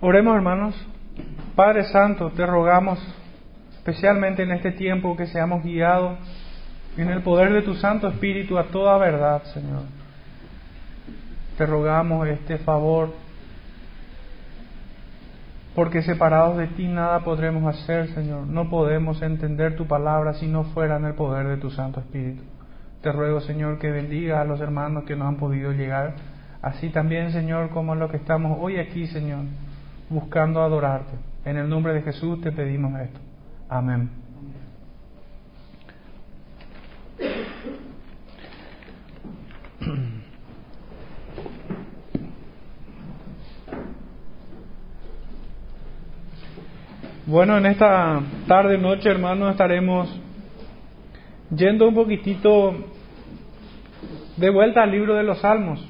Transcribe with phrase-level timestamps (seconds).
[0.00, 0.76] Oremos hermanos.
[1.56, 3.00] Padre Santo, te rogamos
[3.72, 6.20] especialmente en este tiempo que seamos guiados
[6.96, 9.82] en el poder de tu Santo Espíritu a toda verdad, Señor.
[11.56, 13.12] Te rogamos este favor,
[15.74, 18.46] porque separados de ti nada podremos hacer, Señor.
[18.46, 22.44] No podemos entender tu palabra si no fuera en el poder de tu Santo Espíritu.
[23.02, 26.14] Te ruego, Señor, que bendiga a los hermanos que no han podido llegar,
[26.62, 29.40] así también, Señor, como lo que estamos hoy aquí, Señor
[30.10, 31.12] buscando adorarte.
[31.44, 33.20] En el nombre de Jesús te pedimos esto.
[33.68, 34.10] Amén.
[47.28, 50.08] Bueno, en esta tarde, noche, hermanos, estaremos
[51.54, 52.74] yendo un poquitito
[54.38, 55.86] de vuelta al libro de los Salmos.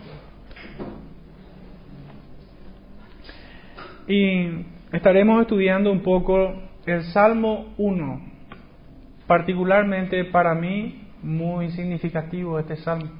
[4.09, 6.55] Y estaremos estudiando un poco
[6.87, 8.20] el Salmo 1,
[9.27, 13.11] particularmente para mí muy significativo este salmo.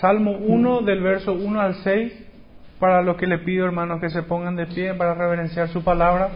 [0.00, 2.26] Salmo 1 del verso 1 al 6,
[2.78, 6.30] para los que le pido hermanos que se pongan de pie para reverenciar su palabra.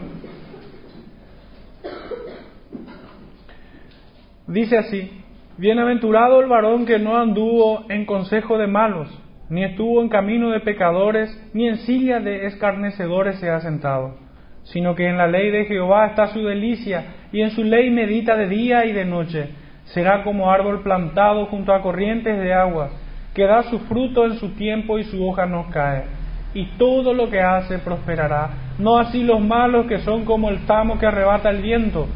[4.45, 5.23] Dice así,
[5.57, 9.09] Bienaventurado el varón que no anduvo en consejo de malos
[9.49, 14.15] ni estuvo en camino de pecadores, ni en silla de escarnecedores se ha sentado,
[14.63, 18.35] sino que en la ley de Jehová está su delicia, y en su ley medita
[18.35, 19.49] de día y de noche.
[19.85, 22.89] Será como árbol plantado junto a corrientes de agua,
[23.35, 26.05] que da su fruto en su tiempo y su hoja no cae.
[26.53, 28.49] Y todo lo que hace prosperará.
[28.79, 32.07] No así los malos que son como el tamo que arrebata el viento.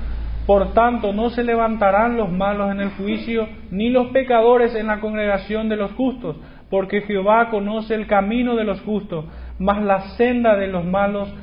[0.48, 5.00] Por tanto, no se levantarán los malos en el juicio, ni los pecadores en la
[5.00, 6.38] congregación de los justos
[6.70, 9.26] porque Jehová conoce el camino de los justos,
[9.58, 11.34] mas la senda de los malos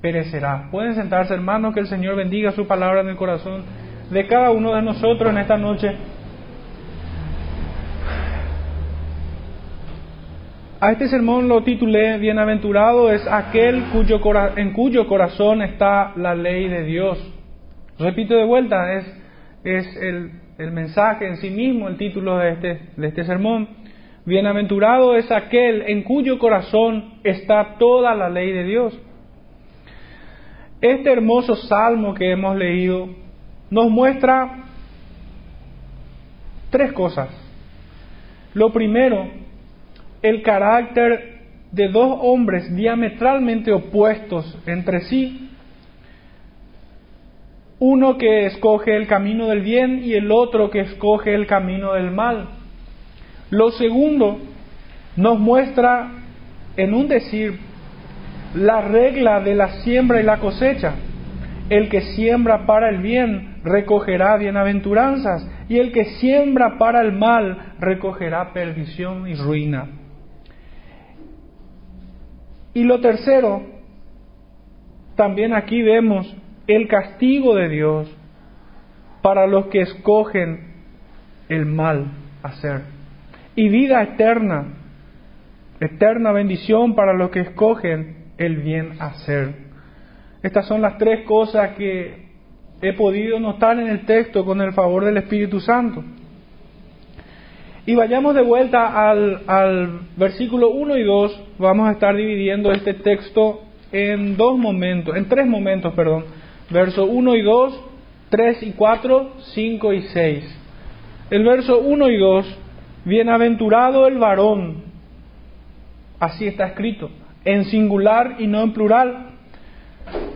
[0.00, 0.68] perecerá.
[0.70, 3.62] Pueden sentarse, hermanos, que el Señor bendiga su palabra en el corazón
[4.10, 5.96] de cada uno de nosotros en esta noche.
[10.80, 14.18] A este sermón lo titulé Bienaventurado es aquel cuyo
[14.56, 17.34] en cuyo corazón está la ley de Dios.
[17.98, 19.22] Repito de vuelta, es,
[19.62, 23.68] es el, el mensaje en sí mismo, el título de este, de este sermón.
[24.30, 28.96] Bienaventurado es aquel en cuyo corazón está toda la ley de Dios.
[30.80, 33.08] Este hermoso salmo que hemos leído
[33.70, 34.66] nos muestra
[36.70, 37.28] tres cosas.
[38.54, 39.28] Lo primero,
[40.22, 41.40] el carácter
[41.72, 45.50] de dos hombres diametralmente opuestos entre sí.
[47.80, 52.12] Uno que escoge el camino del bien y el otro que escoge el camino del
[52.12, 52.59] mal.
[53.50, 54.38] Lo segundo
[55.16, 56.12] nos muestra
[56.76, 57.58] en un decir
[58.54, 60.94] la regla de la siembra y la cosecha.
[61.68, 67.74] El que siembra para el bien recogerá bienaventuranzas y el que siembra para el mal
[67.78, 69.88] recogerá perdición y ruina.
[72.72, 73.62] Y lo tercero,
[75.16, 78.16] también aquí vemos el castigo de Dios
[79.22, 80.70] para los que escogen
[81.48, 82.06] el mal
[82.42, 82.99] hacer
[83.56, 84.66] y vida eterna,
[85.80, 89.54] eterna bendición para los que escogen el bien hacer.
[90.42, 92.30] Estas son las tres cosas que
[92.80, 96.02] he podido notar en el texto con el favor del Espíritu Santo.
[97.86, 102.94] Y vayamos de vuelta al, al versículo 1 y 2, vamos a estar dividiendo este
[102.94, 103.62] texto
[103.92, 106.24] en dos momentos, en tres momentos, perdón.
[106.70, 107.84] Verso 1 y 2,
[108.30, 110.58] 3 y 4, 5 y 6.
[111.30, 112.58] El verso 1 y 2
[113.04, 114.82] Bienaventurado el varón,
[116.18, 117.10] así está escrito,
[117.44, 119.26] en singular y no en plural.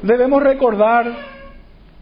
[0.02, 1.12] Debemos recordar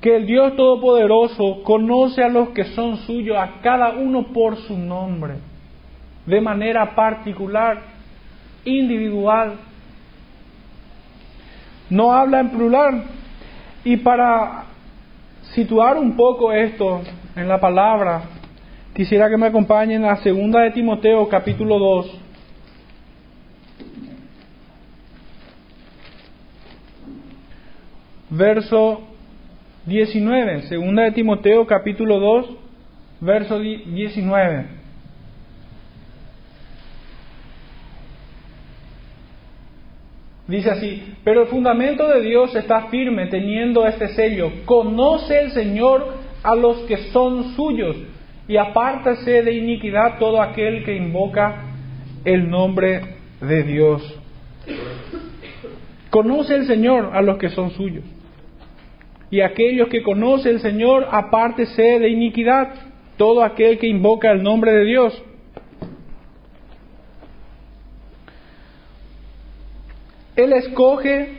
[0.01, 4.77] que el Dios Todopoderoso conoce a los que son suyos, a cada uno por su
[4.78, 5.34] nombre,
[6.27, 7.83] de manera particular,
[8.65, 9.54] individual.
[11.91, 13.04] No habla en plural.
[13.84, 14.65] Y para
[15.54, 17.03] situar un poco esto
[17.34, 18.22] en la palabra,
[18.94, 22.18] Quisiera que me acompañen a segunda de Timoteo capítulo 2.
[28.28, 29.00] Verso
[29.86, 32.50] 19, segunda de Timoteo capítulo 2,
[33.21, 34.66] verso 19.
[40.48, 44.50] Dice así, pero el fundamento de Dios está firme teniendo este sello.
[44.66, 47.97] Conoce el Señor a los que son suyos
[48.48, 51.65] y apártase de iniquidad todo aquel que invoca
[52.24, 54.21] el nombre de Dios.
[56.10, 58.04] Conoce el Señor a los que son suyos.
[59.30, 62.74] Y aquellos que conoce el Señor, apártese de iniquidad,
[63.16, 65.22] todo aquel que invoca el nombre de Dios.
[70.36, 71.38] Él escoge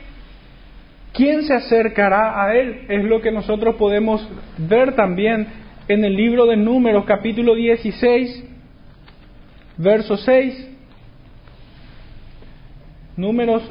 [1.12, 2.86] quién se acercará a Él.
[2.88, 4.28] Es lo que nosotros podemos
[4.58, 5.46] ver también
[5.88, 8.44] en el libro de Números, capítulo 16,
[9.76, 10.70] verso 6.
[13.16, 13.62] Números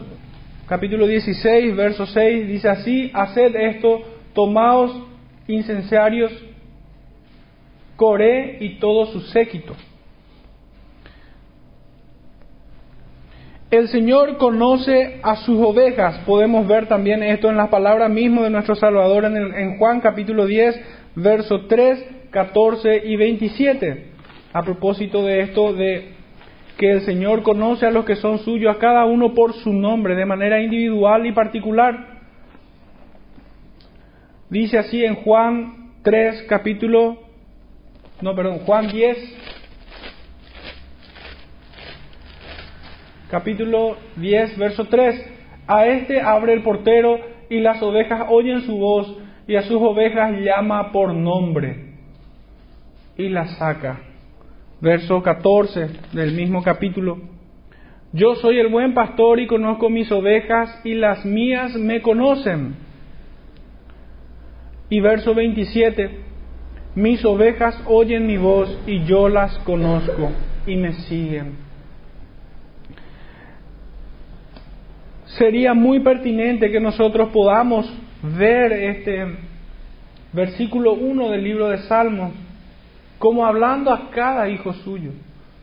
[0.68, 4.02] capítulo 16, verso 6 dice así, haced esto,
[4.34, 5.04] tomaos
[5.48, 6.32] incensarios,
[7.96, 9.76] Coré y todo su séquito.
[13.70, 16.20] El Señor conoce a sus ovejas.
[16.26, 20.46] Podemos ver también esto en las palabras mismas de nuestro Salvador en, en Juan capítulo
[20.48, 20.80] 10,
[21.16, 24.12] verso 3, 14 y 27.
[24.54, 26.14] A propósito de esto de
[26.78, 30.16] que el Señor conoce a los que son suyos, a cada uno por su nombre,
[30.16, 32.22] de manera individual y particular.
[34.50, 37.20] Dice así en Juan 3, capítulo,
[38.22, 39.18] no, perdón, Juan 10,
[43.30, 45.32] capítulo 10, verso 3.
[45.66, 47.20] A este abre el portero
[47.50, 49.18] y las ovejas oyen su voz
[49.48, 51.94] y a sus ovejas llama por nombre
[53.18, 54.00] y las saca
[54.84, 57.18] verso 14 del mismo capítulo.
[58.12, 62.76] Yo soy el buen pastor y conozco mis ovejas y las mías me conocen.
[64.90, 66.10] Y verso 27,
[66.96, 70.32] mis ovejas oyen mi voz y yo las conozco
[70.68, 71.56] y me siguen.
[75.38, 77.92] Sería muy pertinente que nosotros podamos
[78.24, 79.26] ver este
[80.32, 82.32] versículo 1 del libro de Salmos
[83.20, 85.12] como hablando a cada hijo suyo,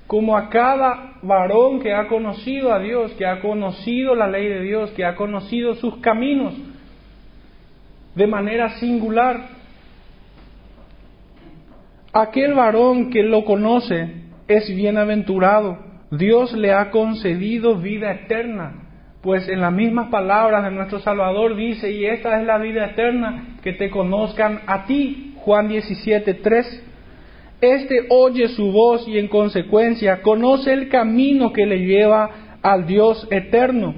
[0.06, 4.62] como a cada varón que ha conocido a Dios, que ha conocido la ley de
[4.62, 6.54] Dios, que ha conocido sus caminos
[8.14, 9.48] de manera singular.
[12.14, 15.78] Aquel varón que lo conoce es bienaventurado.
[16.10, 18.79] Dios le ha concedido vida eterna.
[19.22, 23.58] Pues en las mismas palabras de nuestro Salvador dice, y esta es la vida eterna,
[23.62, 26.86] que te conozcan a ti, Juan 17, 3.
[27.60, 32.30] Este oye su voz y en consecuencia conoce el camino que le lleva
[32.62, 33.94] al Dios eterno.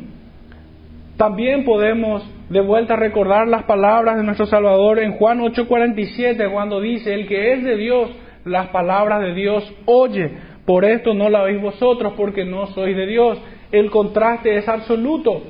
[1.17, 7.15] También podemos de vuelta recordar las palabras de nuestro Salvador en Juan 8:47 cuando dice,
[7.15, 8.11] el que es de Dios,
[8.45, 10.33] las palabras de Dios oye.
[10.67, 13.41] Por esto no la oís vosotros porque no sois de Dios.
[13.73, 15.43] El contraste es absoluto.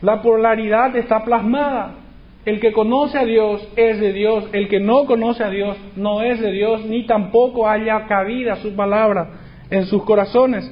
[0.00, 1.96] La polaridad está plasmada.
[2.44, 6.22] El que conoce a Dios es de Dios, el que no conoce a Dios no
[6.22, 9.30] es de Dios, ni tampoco haya cabida su palabra
[9.70, 10.70] en sus corazones.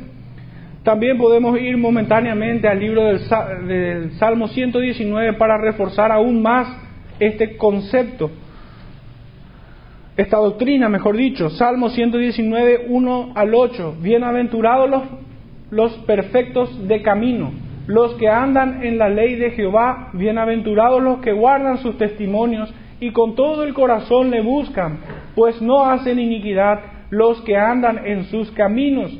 [0.82, 3.20] También podemos ir momentáneamente al libro del,
[3.66, 6.68] del Salmo 119 para reforzar aún más
[7.18, 8.30] este concepto,
[10.16, 11.48] esta doctrina, mejor dicho.
[11.50, 13.96] Salmo 119, 1 al 8.
[14.00, 15.02] Bienaventurados los,
[15.72, 17.50] los perfectos de camino
[17.86, 23.10] los que andan en la ley de Jehová, bienaventurados los que guardan sus testimonios y
[23.10, 25.00] con todo el corazón le buscan,
[25.34, 26.80] pues no hacen iniquidad
[27.10, 29.10] los que andan en sus caminos.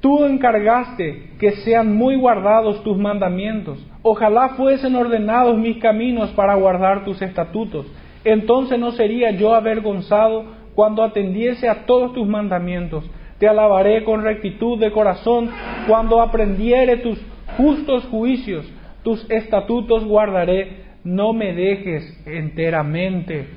[0.00, 3.84] Tú encargaste que sean muy guardados tus mandamientos.
[4.02, 7.86] Ojalá fuesen ordenados mis caminos para guardar tus estatutos.
[8.22, 10.44] Entonces no sería yo avergonzado
[10.74, 13.04] cuando atendiese a todos tus mandamientos.
[13.38, 15.50] Te alabaré con rectitud de corazón
[15.86, 17.20] cuando aprendiere tus
[17.56, 18.70] justos juicios,
[19.02, 23.48] tus estatutos guardaré, no me dejes enteramente.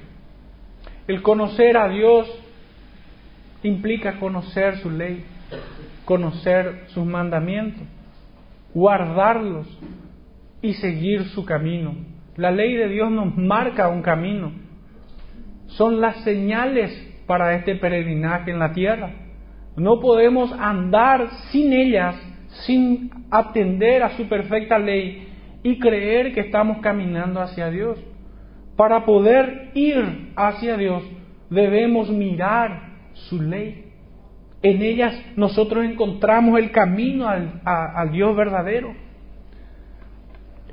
[1.08, 2.28] El conocer a Dios
[3.64, 5.24] implica conocer su ley,
[6.06, 7.84] conocer sus mandamientos,
[8.74, 9.68] guardarlos
[10.62, 11.96] y seguir su camino.
[12.36, 14.52] La ley de Dios nos marca un camino.
[15.78, 16.92] Son las señales
[17.28, 19.12] para este peregrinaje en la tierra.
[19.76, 22.16] No podemos andar sin ellas,
[22.66, 25.28] sin atender a su perfecta ley
[25.62, 28.00] y creer que estamos caminando hacia Dios.
[28.76, 31.04] Para poder ir hacia Dios
[31.52, 33.92] debemos mirar su ley.
[34.64, 38.96] En ellas nosotros encontramos el camino al, al Dios verdadero.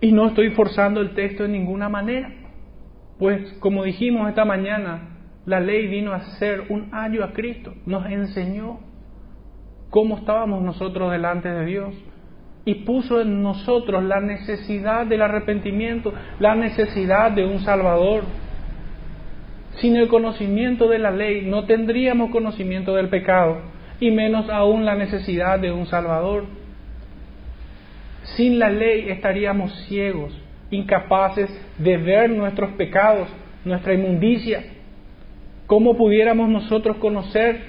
[0.00, 2.30] Y no estoy forzando el texto de ninguna manera,
[3.18, 5.14] pues como dijimos esta mañana,
[5.46, 8.80] la ley vino a ser un año a Cristo, nos enseñó
[9.90, 11.94] cómo estábamos nosotros delante de Dios
[12.64, 18.24] y puso en nosotros la necesidad del arrepentimiento, la necesidad de un Salvador.
[19.76, 23.58] Sin el conocimiento de la ley no tendríamos conocimiento del pecado
[24.00, 26.46] y menos aún la necesidad de un Salvador.
[28.36, 30.32] Sin la ley estaríamos ciegos,
[30.74, 33.28] incapaces de ver nuestros pecados,
[33.64, 34.64] nuestra inmundicia.
[35.66, 37.62] ¿Cómo pudiéramos nosotros conocer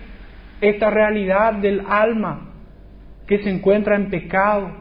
[0.62, 2.54] esta realidad del alma
[3.28, 4.72] que se encuentra en pecado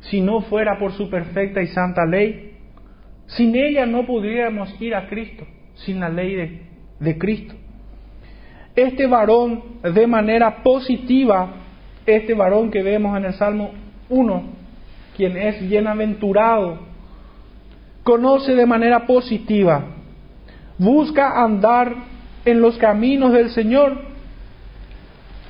[0.00, 2.54] si no fuera por su perfecta y santa ley?
[3.26, 6.62] Sin ella no pudiéramos ir a Cristo, sin la ley de,
[7.00, 7.54] de Cristo.
[8.74, 11.54] Este varón de manera positiva,
[12.04, 13.72] este varón que vemos en el Salmo
[14.08, 14.42] 1,
[15.16, 16.78] quien es bienaventurado,
[18.06, 19.84] conoce de manera positiva,
[20.78, 21.92] busca andar
[22.44, 23.98] en los caminos del Señor.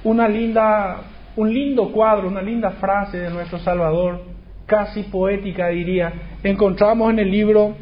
[0.03, 1.03] Una linda,
[1.37, 4.23] un lindo cuadro, una linda frase de nuestro Salvador,
[4.65, 6.11] casi poética diría,
[6.43, 7.77] encontramos en el libro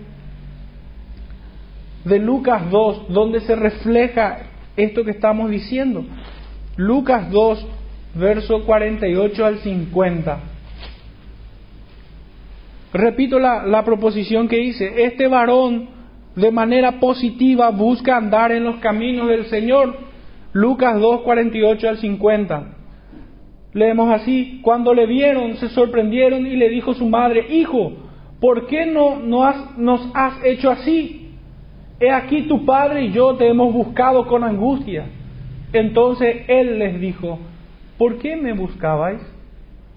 [2.05, 4.39] de Lucas 2, donde se refleja
[4.77, 6.05] esto que estamos diciendo.
[6.77, 7.67] Lucas 2,
[8.17, 10.54] verso 48 al 50.
[12.95, 15.05] Repito la, proposición que hice.
[15.05, 15.89] Este varón
[16.37, 19.97] de manera positiva busca andar en los caminos del Señor.
[20.53, 22.67] Lucas 2, 48 al 50.
[23.73, 27.95] Leemos así, cuando le vieron se sorprendieron y le dijo su madre, hijo,
[28.39, 31.33] ¿por qué no, nos has hecho así?
[31.99, 35.07] He aquí tu padre y yo te hemos buscado con angustia.
[35.73, 37.41] Entonces él les dijo,
[37.99, 39.21] ¿por qué me buscabais?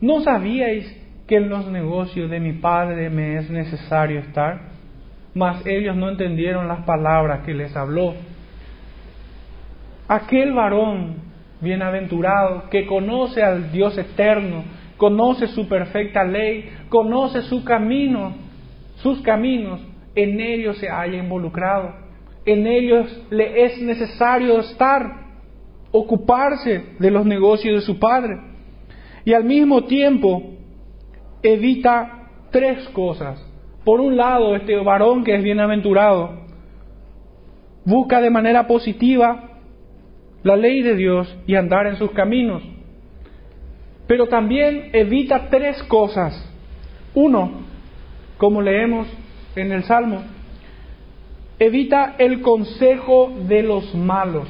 [0.01, 4.62] ¿No sabíais que en los negocios de mi padre me es necesario estar?
[5.34, 8.15] Mas ellos no entendieron las palabras que les habló.
[10.07, 11.27] Aquel varón
[11.60, 14.63] bienaventurado que conoce al Dios eterno,
[14.96, 18.36] conoce su perfecta ley, conoce su camino,
[18.96, 19.81] sus caminos,
[20.15, 21.93] en ellos se haya involucrado.
[22.46, 25.27] En ellos le es necesario estar,
[25.91, 28.38] ocuparse de los negocios de su padre.
[29.25, 30.56] Y al mismo tiempo
[31.44, 33.44] evita tres cosas.
[33.84, 36.48] Por un lado, este varón que es bienaventurado
[37.86, 39.44] busca de manera positiva
[40.44, 42.63] la ley de Dios y andar en sus caminos.
[44.08, 46.34] Pero también evita tres cosas.
[47.13, 47.51] Uno,
[48.38, 49.08] como leemos
[49.56, 50.24] en el Salmo,
[51.60, 54.48] evita el consejo de los malos.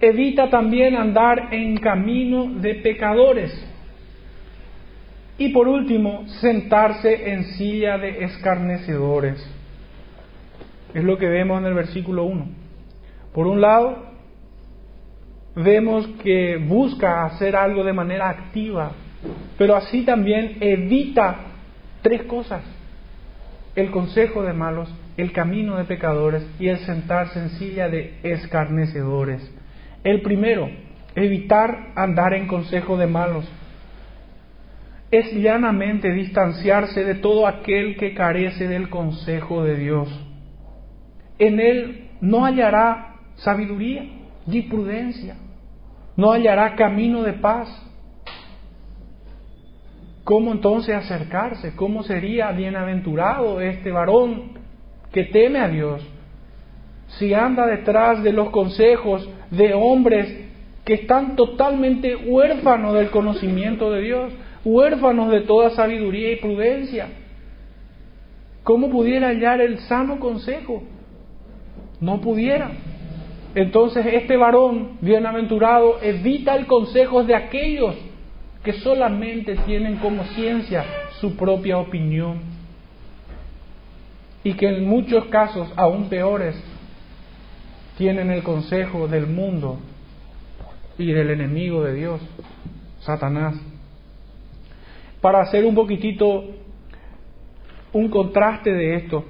[0.00, 3.69] Evita también andar en camino de pecadores.
[5.40, 9.42] Y por último, sentarse en silla de escarnecedores.
[10.92, 12.46] Es lo que vemos en el versículo 1.
[13.32, 14.04] Por un lado,
[15.56, 18.92] vemos que busca hacer algo de manera activa,
[19.56, 21.36] pero así también evita
[22.02, 22.62] tres cosas
[23.76, 29.40] el consejo de malos, el camino de pecadores y el sentarse en silla de escarnecedores.
[30.04, 30.68] El primero,
[31.14, 33.50] evitar andar en consejo de malos.
[35.10, 40.08] Es llanamente distanciarse de todo aquel que carece del consejo de Dios.
[41.38, 44.04] En él no hallará sabiduría
[44.46, 45.36] ni prudencia,
[46.16, 47.90] no hallará camino de paz,
[50.30, 51.74] ¿Cómo entonces acercarse?
[51.74, 54.52] ¿Cómo sería bienaventurado este varón
[55.10, 56.06] que teme a Dios?
[57.18, 60.48] Si anda detrás de los consejos de hombres
[60.84, 64.32] que están totalmente huérfanos del conocimiento de Dios,
[64.64, 67.08] huérfanos de toda sabiduría y prudencia.
[68.62, 70.82] ¿Cómo pudiera hallar el sano consejo?
[72.00, 72.72] No pudiera.
[73.54, 77.96] Entonces este varón bienaventurado evita el consejo de aquellos
[78.62, 80.84] que solamente tienen como ciencia
[81.20, 82.40] su propia opinión
[84.44, 86.56] y que en muchos casos, aún peores,
[87.98, 89.78] tienen el consejo del mundo
[90.96, 92.20] y del enemigo de Dios,
[93.00, 93.56] Satanás.
[95.20, 96.44] Para hacer un poquitito
[97.92, 99.26] un contraste de esto,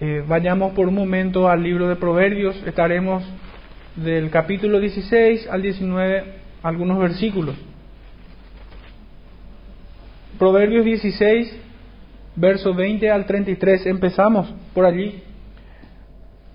[0.00, 3.22] eh, vayamos por un momento al libro de Proverbios, estaremos
[3.96, 6.24] del capítulo 16 al 19,
[6.62, 7.56] algunos versículos.
[10.38, 11.60] Proverbios 16,
[12.36, 15.22] verso 20 al 33, empezamos por allí,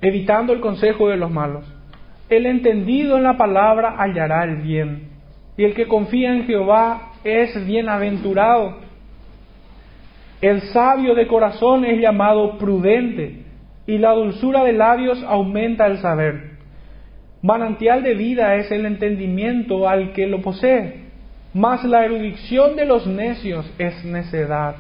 [0.02, 1.66] evitando el consejo de los malos.
[2.28, 5.10] El entendido en la palabra hallará el bien,
[5.58, 8.78] y el que confía en Jehová es bienaventurado.
[10.42, 13.44] El sabio de corazón es llamado prudente,
[13.88, 16.52] y la dulzura de labios aumenta el saber.
[17.42, 21.02] Manantial de vida es el entendimiento al que lo posee
[21.54, 24.76] mas la erudición de los necios es necedad.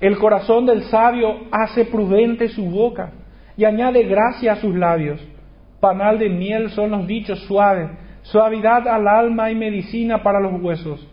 [0.00, 3.12] El corazón del sabio hace prudente su boca
[3.56, 5.20] y añade gracia a sus labios.
[5.80, 7.90] Panal de miel son los dichos suaves,
[8.22, 11.06] suavidad al alma y medicina para los huesos.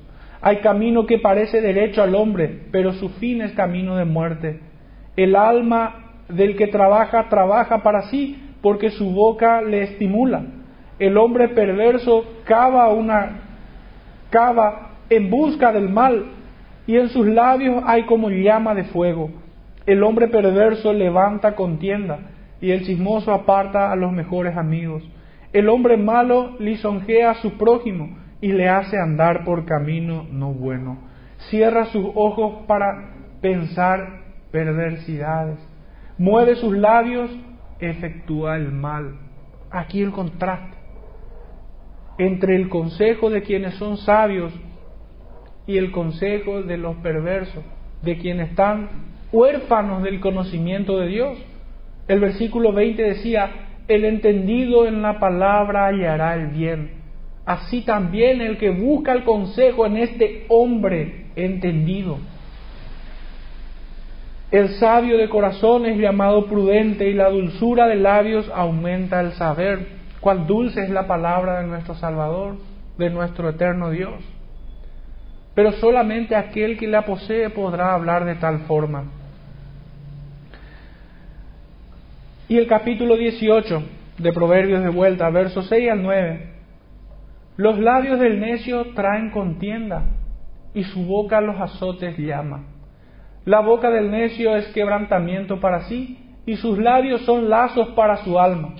[0.45, 4.59] Hay camino que parece derecho al hombre, pero su fin es camino de muerte.
[5.15, 10.43] El alma del que trabaja, trabaja para sí, porque su boca le estimula.
[10.99, 13.39] El hombre perverso cava una
[14.31, 16.25] cava en busca del mal,
[16.87, 19.31] y en sus labios hay como llama de fuego.
[19.85, 22.19] El hombre perverso levanta contienda,
[22.59, 25.03] y el chismoso aparta a los mejores amigos.
[25.53, 30.97] El hombre malo lisonjea a su prójimo y le hace andar por camino no bueno.
[31.49, 34.05] Cierra sus ojos para pensar
[34.51, 35.57] perversidades.
[36.17, 37.31] Mueve sus labios,
[37.79, 39.15] efectúa el mal.
[39.71, 40.75] Aquí el contraste
[42.17, 44.53] entre el consejo de quienes son sabios
[45.65, 47.63] y el consejo de los perversos,
[48.01, 48.89] de quienes están
[49.31, 51.37] huérfanos del conocimiento de Dios.
[52.09, 53.51] El versículo 20 decía,
[53.87, 57.02] el entendido en la palabra hallará el bien.
[57.45, 62.19] Así también el que busca el consejo en este hombre entendido.
[64.49, 69.87] El sabio de corazón es llamado prudente y la dulzura de labios aumenta el saber.
[70.21, 72.57] Cuán dulce es la palabra de nuestro Salvador,
[72.97, 74.23] de nuestro eterno Dios.
[75.55, 79.05] Pero solamente aquel que la posee podrá hablar de tal forma.
[82.47, 83.83] Y el capítulo 18
[84.19, 86.52] de Proverbios de vuelta, versos 6 al 9.
[87.55, 90.03] Los labios del necio traen contienda
[90.73, 92.63] y su boca los azotes llama.
[93.45, 98.39] La boca del necio es quebrantamiento para sí y sus labios son lazos para su
[98.39, 98.73] alma.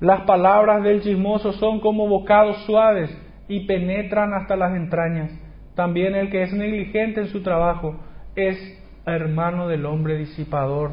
[0.00, 3.10] Las palabras del chismoso son como bocados suaves
[3.48, 5.30] y penetran hasta las entrañas.
[5.74, 7.96] También el que es negligente en su trabajo
[8.36, 8.56] es
[9.04, 10.92] hermano del hombre disipador.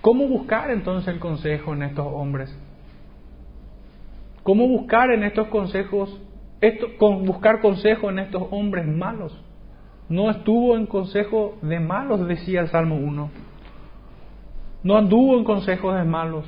[0.00, 2.56] ¿Cómo buscar entonces el consejo en estos hombres?
[4.46, 6.22] ¿Cómo buscar en estos consejos,
[7.00, 9.36] buscar consejo en estos hombres malos?
[10.08, 13.30] No estuvo en consejo de malos, decía el Salmo 1.
[14.84, 16.44] No anduvo en consejos de malos.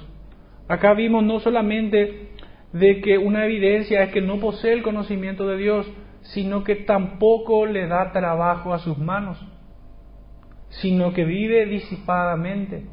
[0.68, 2.34] Acá vimos no solamente
[2.72, 7.66] de que una evidencia es que no posee el conocimiento de Dios, sino que tampoco
[7.66, 9.44] le da trabajo a sus manos,
[10.68, 12.86] sino que vive disipadamente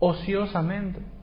[0.00, 1.13] ociosamente.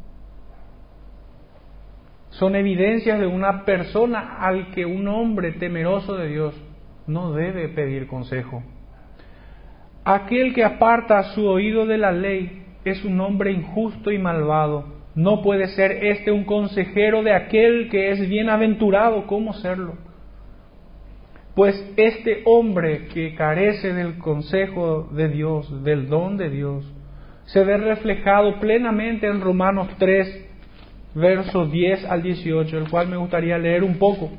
[2.31, 6.61] Son evidencias de una persona al que un hombre temeroso de Dios
[7.07, 8.63] no debe pedir consejo.
[10.03, 15.01] Aquel que aparta su oído de la ley es un hombre injusto y malvado.
[15.13, 19.27] No puede ser este un consejero de aquel que es bienaventurado.
[19.27, 19.95] ¿Cómo serlo?
[21.53, 26.89] Pues este hombre que carece del consejo de Dios, del don de Dios,
[27.43, 30.50] se ve reflejado plenamente en Romanos 3,
[31.13, 34.31] versos 10 al 18, el cual me gustaría leer un poco.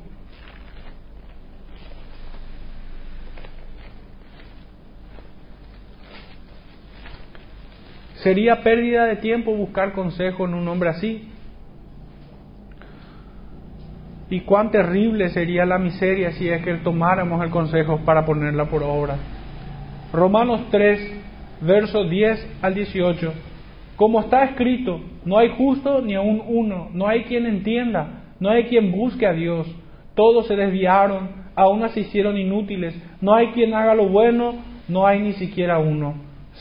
[8.22, 11.28] Sería pérdida de tiempo buscar consejo en un hombre así.
[14.30, 18.82] Y cuán terrible sería la miseria si es que tomáramos el consejo para ponerla por
[18.82, 19.16] obra.
[20.12, 21.12] Romanos 3,
[21.62, 23.32] versos 10 al 18.
[24.02, 28.64] Como está escrito, no hay justo ni aun uno, no hay quien entienda, no hay
[28.64, 29.72] quien busque a Dios.
[30.16, 33.00] Todos se desviaron, aún se hicieron inútiles.
[33.20, 34.56] No hay quien haga lo bueno,
[34.88, 36.14] no hay ni siquiera uno.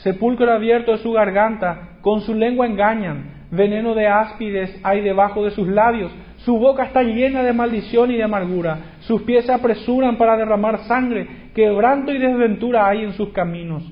[0.04, 3.48] Sepulcro abierto es su garganta, con su lengua engañan.
[3.50, 6.12] Veneno de áspides hay debajo de sus labios.
[6.44, 8.98] Su boca está llena de maldición y de amargura.
[9.00, 11.26] Sus pies se apresuran para derramar sangre.
[11.56, 13.82] Quebranto y desventura hay en sus caminos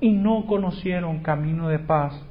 [0.00, 2.25] y no conocieron camino de paz.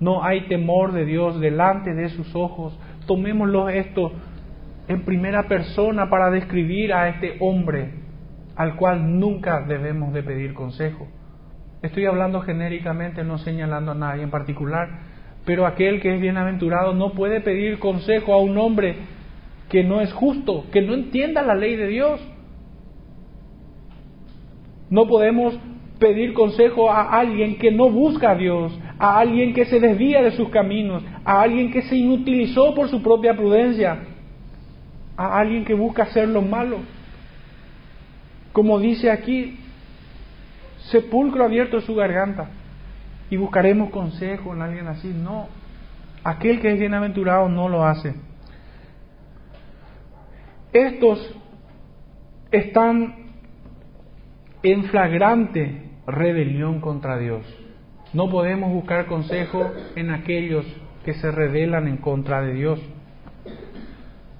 [0.00, 2.78] No hay temor de Dios delante de sus ojos.
[3.06, 4.12] Tomémoslo esto
[4.86, 7.92] en primera persona para describir a este hombre
[8.56, 11.06] al cual nunca debemos de pedir consejo.
[11.80, 14.88] Estoy hablando genéricamente, no señalando a nadie en particular,
[15.44, 18.96] pero aquel que es bienaventurado no puede pedir consejo a un hombre
[19.68, 22.20] que no es justo, que no entienda la ley de Dios.
[24.90, 25.56] No podemos
[25.98, 30.32] pedir consejo a alguien que no busca a Dios, a alguien que se desvía de
[30.32, 33.98] sus caminos, a alguien que se inutilizó por su propia prudencia,
[35.16, 36.78] a alguien que busca hacer lo malo.
[38.52, 39.58] Como dice aquí,
[40.90, 42.50] sepulcro abierto en su garganta
[43.30, 45.08] y buscaremos consejo en alguien así.
[45.08, 45.48] No,
[46.24, 48.14] aquel que es bienaventurado no lo hace.
[50.72, 51.34] Estos
[52.50, 53.32] están
[54.62, 57.42] en flagrante rebelión contra Dios.
[58.12, 60.64] No podemos buscar consejo en aquellos
[61.04, 62.80] que se rebelan en contra de Dios.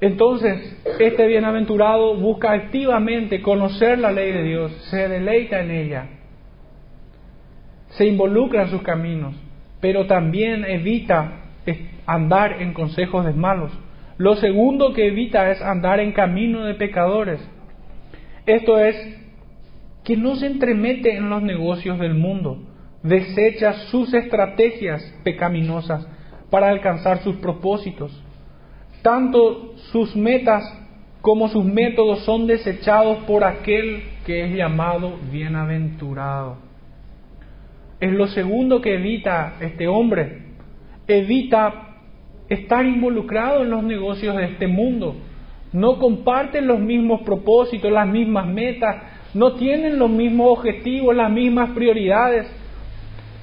[0.01, 6.07] Entonces, este bienaventurado busca activamente conocer la ley de Dios, se deleita en ella,
[7.91, 9.35] se involucra en sus caminos,
[9.81, 11.33] pero también evita
[12.07, 13.73] andar en consejos de malos.
[14.19, 17.41] Lo segundo que evita es andar en camino de pecadores.
[18.47, 18.97] Esto es
[20.09, 22.63] que no se entremete en los negocios del mundo,
[23.03, 26.09] desecha sus estrategias pecaminosas
[26.49, 28.19] para alcanzar sus propósitos.
[29.03, 30.65] Tanto sus metas
[31.21, 36.57] como sus métodos son desechados por aquel que es llamado bienaventurado.
[38.01, 40.39] Es lo segundo que evita este hombre.
[41.07, 41.99] Evita
[42.49, 45.17] estar involucrado en los negocios de este mundo.
[45.75, 51.71] No comparten los mismos propósitos, las mismas metas, no tienen los mismos objetivos, las mismas
[51.71, 52.53] prioridades.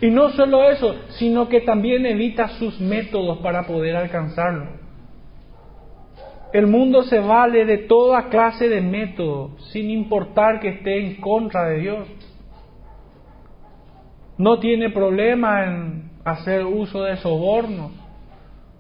[0.01, 4.71] Y no solo eso, sino que también evita sus métodos para poder alcanzarlo.
[6.51, 11.69] El mundo se vale de toda clase de métodos, sin importar que esté en contra
[11.69, 12.07] de Dios.
[14.37, 17.93] No tiene problema en hacer uso de sobornos,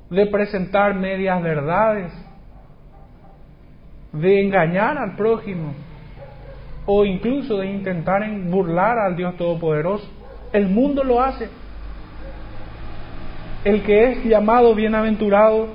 [0.09, 2.11] de presentar medias verdades,
[4.11, 5.73] de engañar al prójimo
[6.85, 10.07] o incluso de intentar burlar al Dios Todopoderoso.
[10.53, 11.49] El mundo lo hace.
[13.63, 15.69] El que es llamado bienaventurado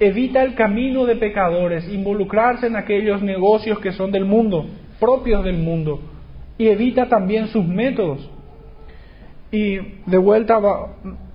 [0.00, 4.66] evita el camino de pecadores, involucrarse en aquellos negocios que son del mundo,
[4.98, 6.00] propios del mundo,
[6.58, 8.28] y evita también sus métodos.
[9.50, 10.58] Y de vuelta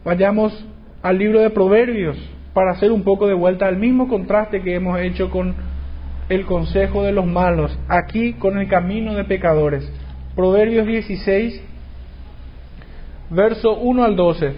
[0.04, 0.66] vayamos
[1.04, 2.18] al libro de Proverbios
[2.54, 5.54] para hacer un poco de vuelta al mismo contraste que hemos hecho con
[6.30, 9.90] el consejo de los malos, aquí con el camino de pecadores.
[10.36, 11.64] Proverbios 16,
[13.30, 14.54] verso 1 al 12.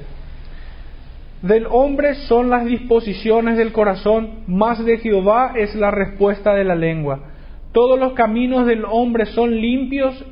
[1.41, 6.75] Del hombre son las disposiciones del corazón, más de Jehová es la respuesta de la
[6.75, 7.21] lengua.
[7.71, 10.25] Todos los caminos del hombre son limpios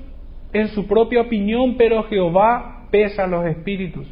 [0.53, 4.07] en su propia opinión, pero Jehová pesa los espíritus.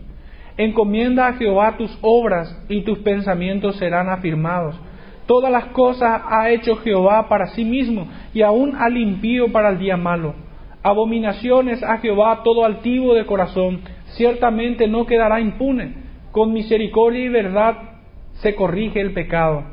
[0.57, 4.79] Encomienda a Jehová tus obras y tus pensamientos serán afirmados.
[5.25, 9.79] Todas las cosas ha hecho Jehová para sí mismo y aún al impío para el
[9.79, 10.35] día malo.
[10.83, 13.81] Abominaciones a Jehová todo altivo de corazón,
[14.17, 16.05] ciertamente no quedará impune.
[16.31, 17.75] Con misericordia y verdad
[18.33, 19.63] se corrige el pecado.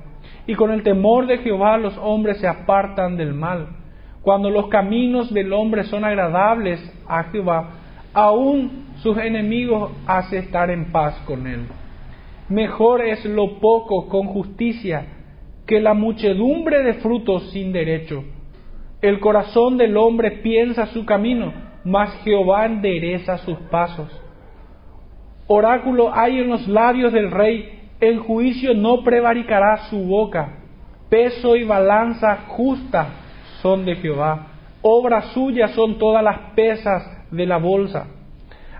[0.46, 3.68] Y con el temor de Jehová los hombres se apartan del mal.
[4.22, 7.70] Cuando los caminos del hombre son agradables a Jehová,
[8.14, 11.66] aún sus enemigos hace estar en paz con él.
[12.48, 15.06] Mejor es lo poco con justicia
[15.72, 18.24] que la muchedumbre de frutos sin derecho.
[19.00, 21.50] El corazón del hombre piensa su camino,
[21.82, 24.10] mas Jehová endereza sus pasos.
[25.46, 30.58] Oráculo hay en los labios del rey, en juicio no prevaricará su boca.
[31.08, 33.06] Peso y balanza justa
[33.62, 34.48] son de Jehová.
[34.82, 38.08] Obra suya son todas las pesas de la bolsa.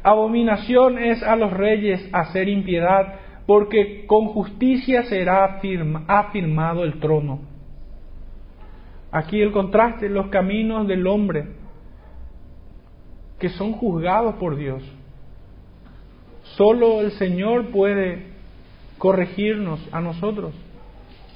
[0.02, 3.14] Abominación es a los reyes hacer impiedad,
[3.46, 5.59] porque con justicia será
[6.07, 7.40] afirmado el trono.
[9.11, 11.48] Aquí el contraste, los caminos del hombre,
[13.38, 14.83] que son juzgados por Dios.
[16.57, 18.33] Solo el Señor puede
[18.98, 20.55] corregirnos a nosotros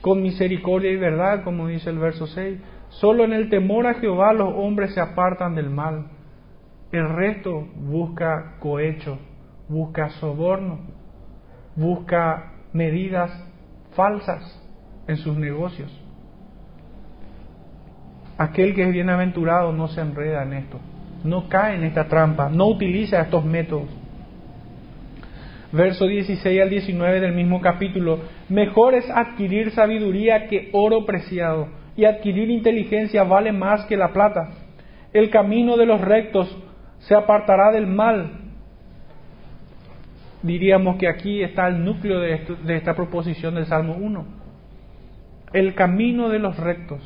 [0.00, 2.60] con misericordia y verdad, como dice el verso 6.
[2.90, 6.06] Solo en el temor a Jehová los hombres se apartan del mal.
[6.92, 9.18] El resto busca cohecho,
[9.68, 10.78] busca soborno,
[11.76, 13.30] busca medidas
[13.94, 14.42] falsas
[15.06, 15.92] en sus negocios.
[18.38, 20.78] Aquel que es bienaventurado no se enreda en esto,
[21.24, 23.88] no cae en esta trampa, no utiliza estos métodos.
[25.72, 32.04] Verso 16 al 19 del mismo capítulo, mejor es adquirir sabiduría que oro preciado, y
[32.04, 34.50] adquirir inteligencia vale más que la plata.
[35.12, 36.54] El camino de los rectos
[36.98, 38.45] se apartará del mal,
[40.42, 44.24] diríamos que aquí está el núcleo de, esta proposición del Salmo 1.
[45.52, 47.00] El camino de los rectos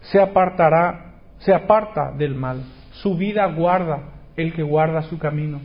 [0.00, 2.62] se apartará, se aparta del mal.
[2.92, 5.60] Su vida guarda el que guarda su camino.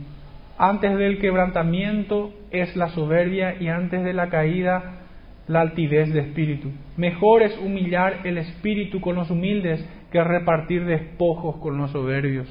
[0.58, 5.00] Antes del quebrantamiento es la soberbia y antes de la caída
[5.46, 6.70] la altivez de espíritu.
[6.96, 12.48] Mejor es humillar el espíritu con los humildes que repartir despojos con los soberbios.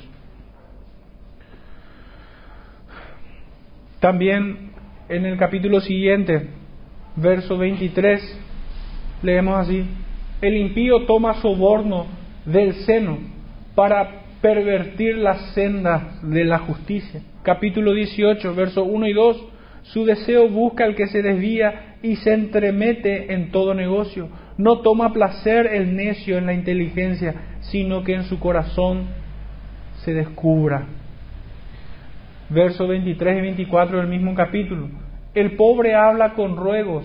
[4.04, 4.72] También
[5.08, 6.48] en el capítulo siguiente,
[7.16, 8.22] verso 23,
[9.22, 9.86] leemos así,
[10.42, 12.08] el impío toma soborno
[12.44, 13.18] del seno
[13.76, 17.22] para pervertir las sendas de la justicia.
[17.44, 19.46] Capítulo 18, verso 1 y 2,
[19.84, 24.28] Su deseo busca al que se desvía y se entremete en todo negocio.
[24.58, 29.06] No toma placer el necio en la inteligencia, sino que en su corazón
[30.04, 30.88] se descubra.
[32.54, 34.88] Versos 23 y 24 del mismo capítulo.
[35.34, 37.04] El pobre habla con ruegos,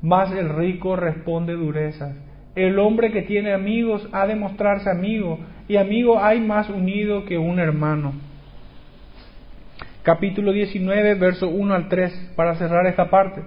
[0.00, 2.16] mas el rico responde durezas.
[2.54, 7.36] El hombre que tiene amigos ha de mostrarse amigo, y amigo hay más unido que
[7.36, 8.14] un hermano.
[10.02, 13.42] Capítulo 19, verso 1 al 3, para cerrar esta parte.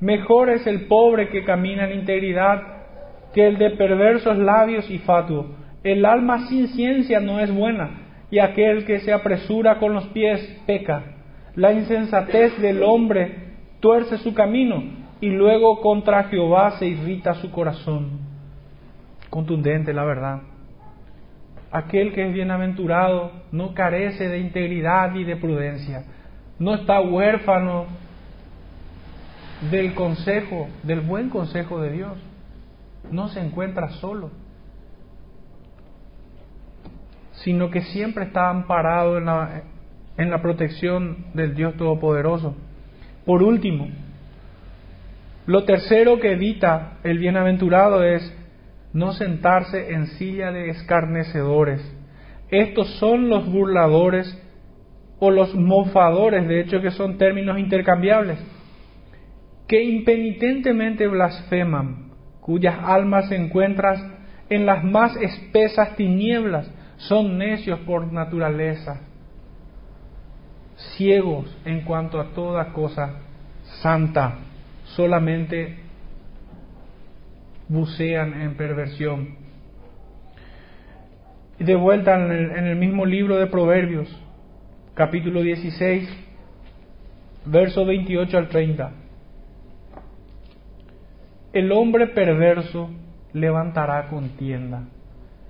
[0.00, 2.62] Mejor es el pobre que camina en integridad
[3.32, 5.54] que el de perversos labios y fatuo.
[5.84, 8.03] El alma sin ciencia no es buena,
[8.34, 11.04] y aquel que se apresura con los pies peca.
[11.54, 13.32] La insensatez del hombre
[13.78, 14.82] tuerce su camino,
[15.20, 18.18] y luego contra Jehová se irrita su corazón.
[19.30, 20.40] Contundente la verdad.
[21.70, 26.02] Aquel que es bienaventurado no carece de integridad y de prudencia.
[26.58, 27.86] No está huérfano
[29.70, 32.18] del consejo, del buen consejo de Dios.
[33.12, 34.32] No se encuentra solo,
[37.44, 39.62] sino que siempre está amparado en la,
[40.16, 42.56] en la protección del Dios Todopoderoso.
[43.26, 43.88] Por último,
[45.46, 48.34] lo tercero que evita el bienaventurado es
[48.94, 51.82] no sentarse en silla de escarnecedores.
[52.48, 54.40] Estos son los burladores
[55.18, 58.38] o los mofadores, de hecho que son términos intercambiables,
[59.68, 64.14] que impenitentemente blasfeman, cuyas almas se encuentran
[64.48, 66.70] en las más espesas tinieblas,
[67.08, 69.00] son necios por naturaleza,
[70.96, 73.20] ciegos en cuanto a toda cosa
[73.82, 74.38] santa,
[74.84, 75.78] solamente
[77.68, 79.36] bucean en perversión.
[81.58, 84.08] Y de vuelta en el, mismo libro de Proverbios,
[84.94, 86.08] capítulo 16,
[87.46, 88.92] verso 28 al 30.
[91.52, 92.90] El hombre perverso
[93.32, 94.88] levantará contienda,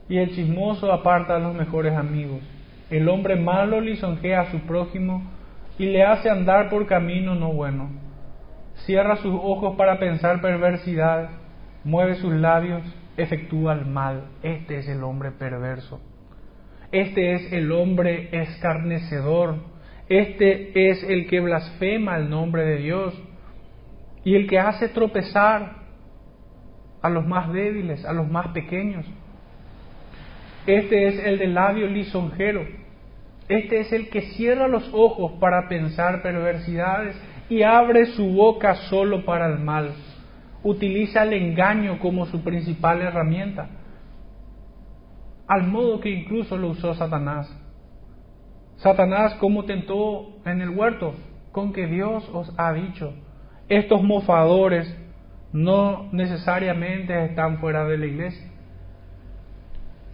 [0.08, 2.40] y el chismoso aparta a los mejores amigos.
[2.90, 5.22] El hombre malo lisonjea a su prójimo
[5.78, 7.90] y le hace andar por camino no bueno.
[8.86, 11.30] Cierra sus ojos para pensar perversidades
[11.84, 12.82] mueve sus labios,
[13.16, 14.24] efectúa el mal.
[14.42, 16.00] Este es el hombre perverso.
[16.90, 19.56] Este es el hombre escarnecedor.
[20.08, 23.22] Este es el que blasfema el nombre de Dios
[24.24, 25.84] y el que hace tropezar
[27.02, 29.06] a los más débiles, a los más pequeños.
[30.66, 32.66] Este es el de labio lisonjero.
[33.48, 39.24] Este es el que cierra los ojos para pensar perversidades y abre su boca solo
[39.24, 39.92] para el mal
[40.64, 43.68] utiliza el engaño como su principal herramienta,
[45.46, 47.54] al modo que incluso lo usó Satanás.
[48.76, 51.14] Satanás, como tentó en el huerto?
[51.52, 53.12] Con que Dios os ha dicho,
[53.68, 54.98] estos mofadores
[55.52, 58.50] no necesariamente están fuera de la iglesia,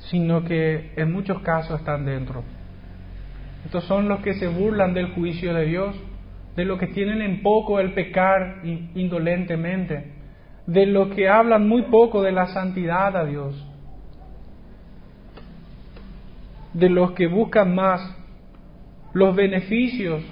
[0.08, 2.42] sino que en muchos casos están dentro.
[3.64, 5.96] Estos son los que se burlan del juicio de Dios,
[6.56, 8.62] de los que tienen en poco el pecar
[8.94, 10.12] indolentemente,
[10.66, 13.66] de lo que hablan muy poco de la santidad a Dios,
[16.72, 18.16] de los que buscan más
[19.12, 20.22] los beneficios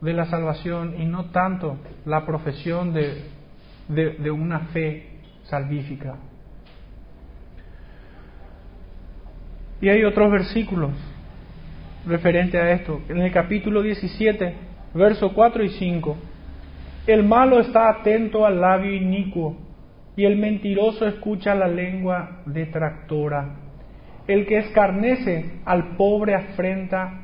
[0.00, 3.24] de la salvación y no tanto la profesión de,
[3.88, 6.16] de, una fe salvífica.
[9.80, 10.90] Y hay otros versículos
[12.06, 13.00] referentes a esto.
[13.08, 14.54] En el capítulo 17,
[14.94, 16.16] versos 4 y 5
[17.06, 19.56] el malo está atento al labio inicuo
[20.16, 23.56] y el mentiroso escucha la lengua detractora.
[24.26, 27.22] El que escarnece al pobre afrenta,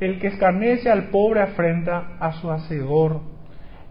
[0.00, 3.20] el que escarnece al pobre afrenta a su hacedor,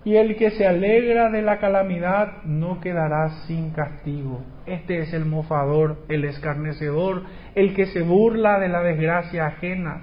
[0.06, 4.44] y el que se alegra de la calamidad no quedará sin castigo.
[4.66, 7.24] Este es el mofador, el escarnecedor,
[7.56, 10.02] el que se burla de la desgracia ajena,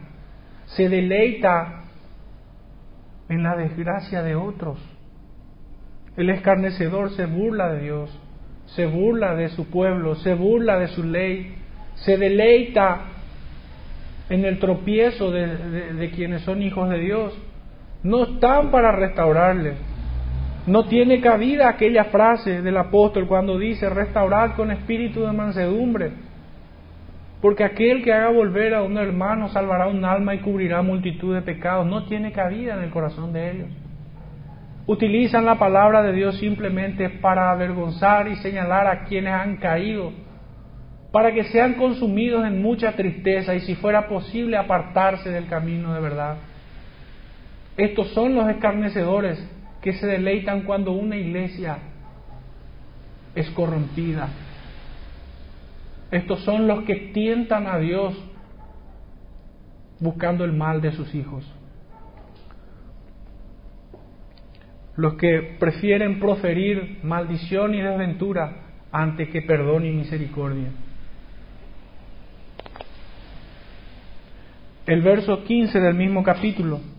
[0.66, 1.84] se deleita
[3.28, 4.78] en la desgracia de otros.
[6.16, 8.20] El escarnecedor se burla de Dios,
[8.66, 11.54] se burla de su pueblo, se burla de su ley,
[11.94, 13.00] se deleita
[14.28, 17.38] en el tropiezo de, quienes son hijos de Dios.
[18.02, 19.74] No están para restaurarle.
[20.66, 26.12] No tiene cabida aquella frase del apóstol cuando dice restaurar con espíritu de mansedumbre.
[27.40, 31.42] Porque aquel que haga volver a un hermano salvará un alma y cubrirá multitud de
[31.42, 31.86] pecados.
[31.86, 33.68] No tiene cabida en el corazón de ellos.
[34.88, 40.12] Utilizan la palabra de Dios simplemente para avergonzar y señalar a quienes han caído,
[41.12, 46.00] para que sean consumidos en mucha tristeza y si fuera posible apartarse del camino de
[46.00, 46.36] verdad.
[47.76, 49.38] Estos son los escarnecedores
[49.82, 51.78] que se deleitan cuando una iglesia
[53.34, 54.30] es corrompida.
[56.10, 58.14] Estos son los que tientan a Dios
[60.00, 61.44] buscando el mal de sus hijos.
[64.96, 70.68] Los que prefieren proferir maldición y desventura antes que perdón y misericordia.
[74.86, 76.95] El verso 15 del mismo capítulo.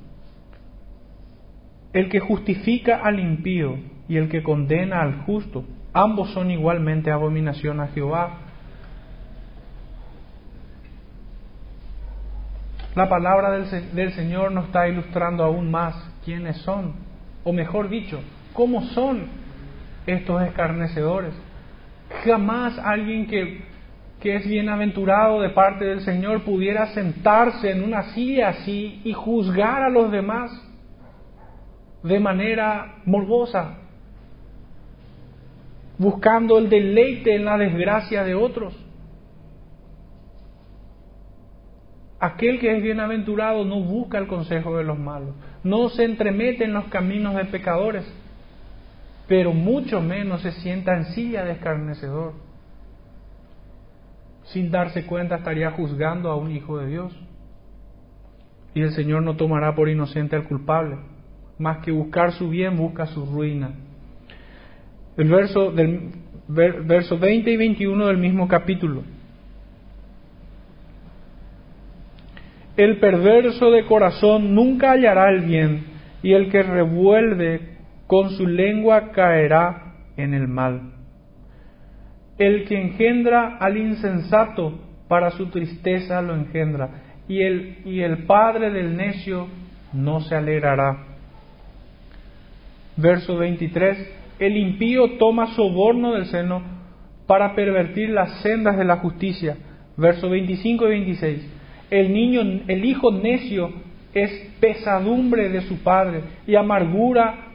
[1.94, 7.80] El que justifica al impío y el que condena al justo, ambos son igualmente abominación
[7.80, 8.40] a Jehová.
[12.96, 15.96] La palabra del, Señor nos está ilustrando aún más
[16.26, 16.94] quiénes son,
[17.44, 18.20] o mejor dicho,
[18.54, 19.28] cómo son
[20.08, 21.34] estos escarnecedores.
[22.26, 29.02] Jamás alguien que es bienaventurado de parte del Señor pudiera sentarse en una silla así
[29.04, 30.67] y juzgar a los demás
[32.08, 33.78] de manera morbosa,
[35.98, 38.76] buscando el deleite en la desgracia de otros.
[42.20, 46.74] Aquel que es bienaventurado no busca el consejo de los malos, no se entremete en
[46.74, 48.06] los caminos de pecadores,
[49.28, 52.48] pero mucho menos se sienta en silla de escarnecedor
[54.48, 57.14] sin darse cuenta estaría juzgando a un hijo de Dios.
[58.74, 60.98] Y el Señor no tomará por inocente al culpable.
[61.58, 63.72] Más que buscar su bien, busca su ruina.
[65.18, 66.12] El verso, del,
[66.48, 69.04] verso 20 y 21 del mismo capítulo.
[72.76, 75.86] El perverso de corazón nunca hallará el bien,
[76.22, 80.94] y el que revuelve con su lengua caerá en el mal
[82.38, 86.90] el que engendra al insensato, para su tristeza lo engendra,
[87.28, 89.48] y el, y el padre del necio
[89.94, 91.07] no se alegrará.
[92.98, 96.64] Verso 23, el impío toma soborno del seno
[97.28, 99.58] para pervertir las sendas de la justicia.
[99.98, 101.52] Verso 25 y 26,
[101.92, 103.72] el niño, el hijo necio
[104.14, 107.48] es pesadumbre de su padre y amargura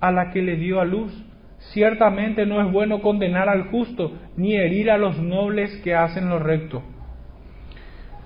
[0.00, 1.12] a la que le dio a luz.
[1.72, 6.38] Ciertamente no es bueno condenar al justo, ni herir a los nobles que hacen lo
[6.38, 6.82] recto.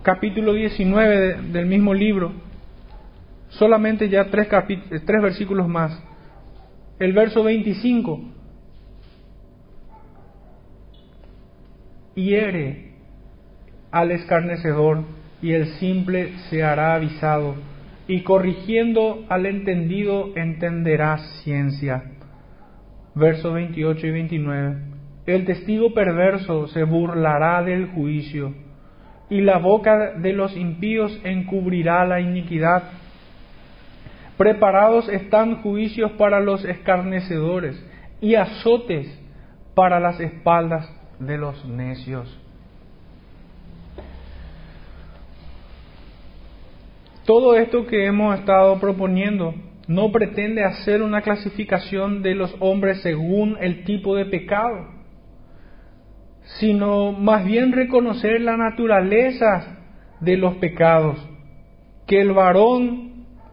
[0.02, 2.32] Capítulo 19 del mismo libro,
[3.48, 6.05] solamente ya tres, tres versículos más.
[6.98, 8.20] El verso 25.
[12.14, 12.92] Hiere
[13.90, 15.04] al escarnecedor
[15.42, 17.54] y el simple se hará avisado,
[18.09, 22.16] y corrigiendo al entendido entenderá ciencia
[23.16, 24.76] versos 28 y 29.
[25.26, 28.54] El testigo perverso se burlará del juicio,
[29.28, 32.85] y la boca de los impíos encubrirá la iniquidad.
[34.37, 37.83] Preparados están juicios para los escarnecedores
[38.20, 39.07] y azotes
[39.75, 42.38] para las espaldas de los necios.
[47.25, 49.55] Todo esto que hemos estado proponiendo
[49.88, 54.88] no pretende hacer una clasificación de los hombres según el tipo de pecado,
[56.59, 59.79] sino más bien reconocer la naturaleza
[60.20, 61.18] de los pecados,
[62.07, 63.05] que el varón,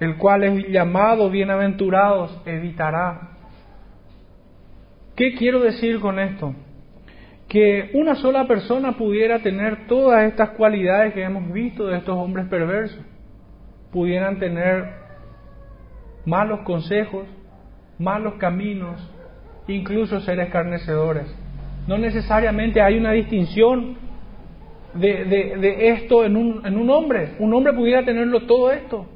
[0.03, 3.29] el cual es llamado bienaventurados, evitará.
[5.15, 6.53] ¿Qué quiero decir con esto?
[7.47, 12.47] Que una sola persona pudiera tener todas estas cualidades que hemos visto de estos hombres
[12.47, 12.99] perversos,
[13.91, 14.85] pudieran tener
[16.25, 17.27] malos consejos,
[17.99, 19.09] malos caminos,
[19.67, 21.33] incluso ser escarnecedores.
[21.87, 23.97] No necesariamente hay una distinción
[24.95, 27.35] de, de, esto en un, en un hombre.
[27.39, 29.07] Un hombre pudiera tenerlo todo esto.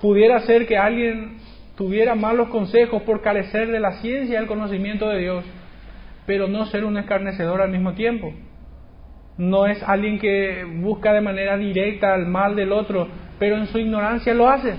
[0.00, 1.38] Pudiera ser que alguien
[1.76, 5.44] tuviera malos consejos por carecer de la ciencia y el conocimiento de Dios,
[6.26, 8.32] pero no ser un escarnecedor al mismo tiempo.
[9.36, 13.78] No es alguien que busca de manera directa el mal del otro, pero en su
[13.78, 14.74] ignorancia lo hace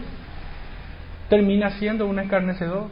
[1.31, 2.89] termina siendo un escarnecedor,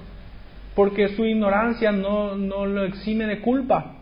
[0.74, 3.98] porque su ignorancia no, no lo exime de culpa.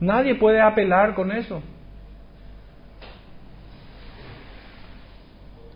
[0.00, 1.62] Nadie puede apelar con eso.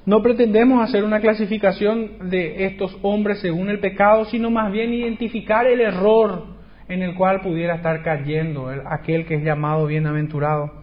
[0.07, 5.67] No pretendemos hacer una clasificación de estos hombres según el pecado, sino más bien identificar
[5.67, 6.45] el error
[6.89, 10.81] en el cual pudiera estar cayendo aquel que es llamado bienaventurado.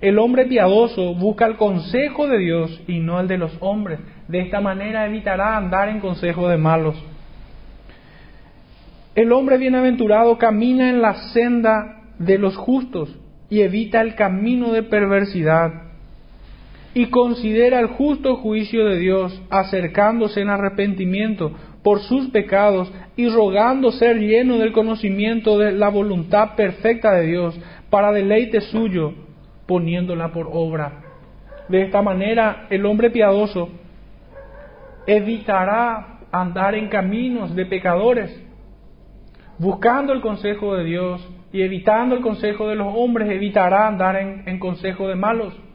[0.00, 3.98] El hombre piadoso busca el consejo de Dios y no el de los hombres.
[4.28, 6.94] De esta manera evitará andar en consejo de malos.
[9.16, 13.18] El hombre bienaventurado camina en la senda de los justos
[13.50, 15.87] y evita el camino de perversidad.
[16.98, 21.52] Y considera el justo juicio de Dios, acercándose en arrepentimiento
[21.84, 27.60] por sus pecados y rogando ser lleno del conocimiento de la voluntad perfecta de Dios,
[27.88, 29.14] para deleite suyo,
[29.66, 31.04] poniéndola por obra.
[31.68, 33.68] De esta manera, el hombre piadoso
[35.06, 38.42] evitará andar en caminos de pecadores,
[39.56, 44.42] buscando el consejo de Dios y evitando el consejo de los hombres, evitará andar en,
[44.48, 45.67] en consejo de malos.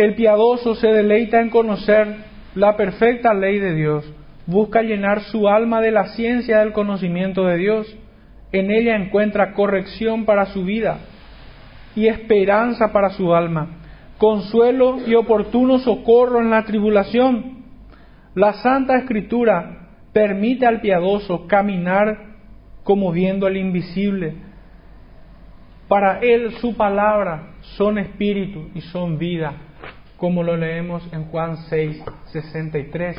[0.00, 2.24] El piadoso se deleita en conocer
[2.54, 4.10] la perfecta ley de Dios,
[4.46, 7.98] busca llenar su alma de la ciencia del conocimiento de Dios,
[8.50, 11.00] en ella encuentra corrección para su vida
[11.94, 13.82] y esperanza para su alma,
[14.16, 17.66] consuelo y oportuno socorro en la tribulación.
[18.34, 22.38] La Santa Escritura permite al piadoso caminar
[22.84, 24.32] como viendo al invisible.
[25.88, 29.66] Para él su palabra son espíritu y son vida
[30.20, 33.16] como lo leemos en Juan 6, 63.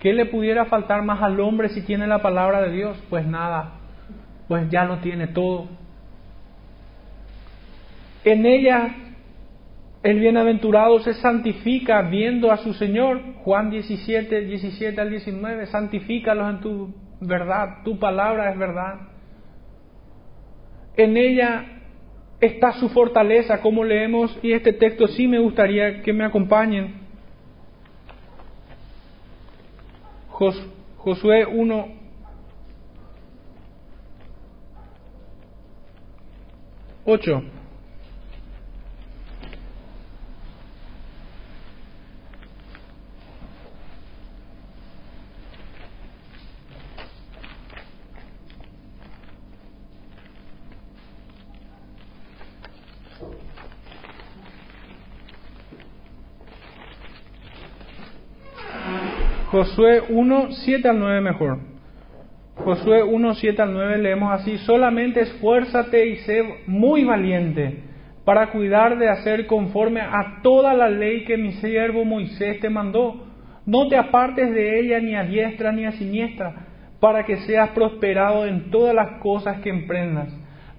[0.00, 3.00] ¿Qué le pudiera faltar más al hombre si tiene la palabra de Dios?
[3.08, 3.74] Pues nada,
[4.48, 5.68] pues ya lo tiene todo.
[8.24, 8.92] En ella
[10.02, 13.20] el bienaventurado se santifica viendo a su Señor.
[13.44, 18.94] Juan 17, 17 al 19, santifícalos en tu verdad, tu palabra es verdad.
[20.96, 21.79] En ella
[22.40, 27.00] está su fortaleza, como leemos, y este texto sí me gustaría que me acompañen.
[30.96, 31.88] Josué 1,
[37.04, 37.42] 8.
[59.50, 61.58] Josué 1, 7 al 9 mejor.
[62.54, 67.82] Josué 1, 7 al 9 leemos así, solamente esfuérzate y sé muy valiente
[68.24, 73.26] para cuidar de hacer conforme a toda la ley que mi siervo Moisés te mandó.
[73.66, 76.66] No te apartes de ella ni a diestra ni a siniestra,
[77.00, 80.28] para que seas prosperado en todas las cosas que emprendas.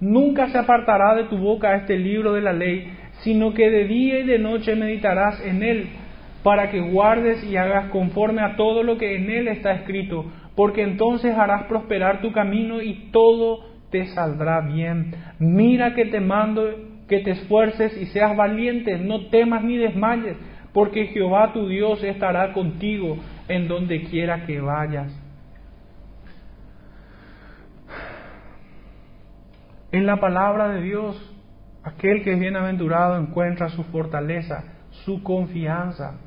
[0.00, 4.20] Nunca se apartará de tu boca este libro de la ley, sino que de día
[4.20, 5.88] y de noche meditarás en él
[6.42, 10.24] para que guardes y hagas conforme a todo lo que en él está escrito,
[10.56, 15.14] porque entonces harás prosperar tu camino y todo te saldrá bien.
[15.38, 16.68] Mira que te mando
[17.08, 20.36] que te esfuerces y seas valiente, no temas ni desmayes,
[20.72, 23.18] porque Jehová tu Dios estará contigo
[23.48, 25.12] en donde quiera que vayas.
[29.92, 31.34] En la palabra de Dios,
[31.84, 34.64] aquel que es bienaventurado encuentra su fortaleza,
[35.04, 36.18] su confianza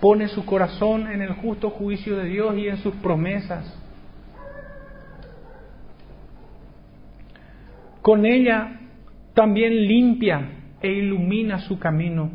[0.00, 3.76] pone su corazón en el justo juicio de Dios y en sus promesas.
[8.02, 8.80] Con ella
[9.34, 12.30] también limpia e ilumina su camino.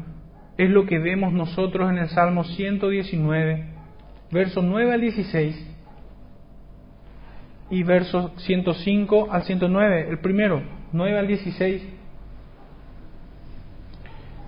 [0.57, 3.65] Es lo que vemos nosotros en el Salmo 119,
[4.31, 5.71] versos 9 al 16
[7.71, 10.07] y versos 105 al 109.
[10.09, 10.61] El primero,
[10.93, 11.94] 9 al 16.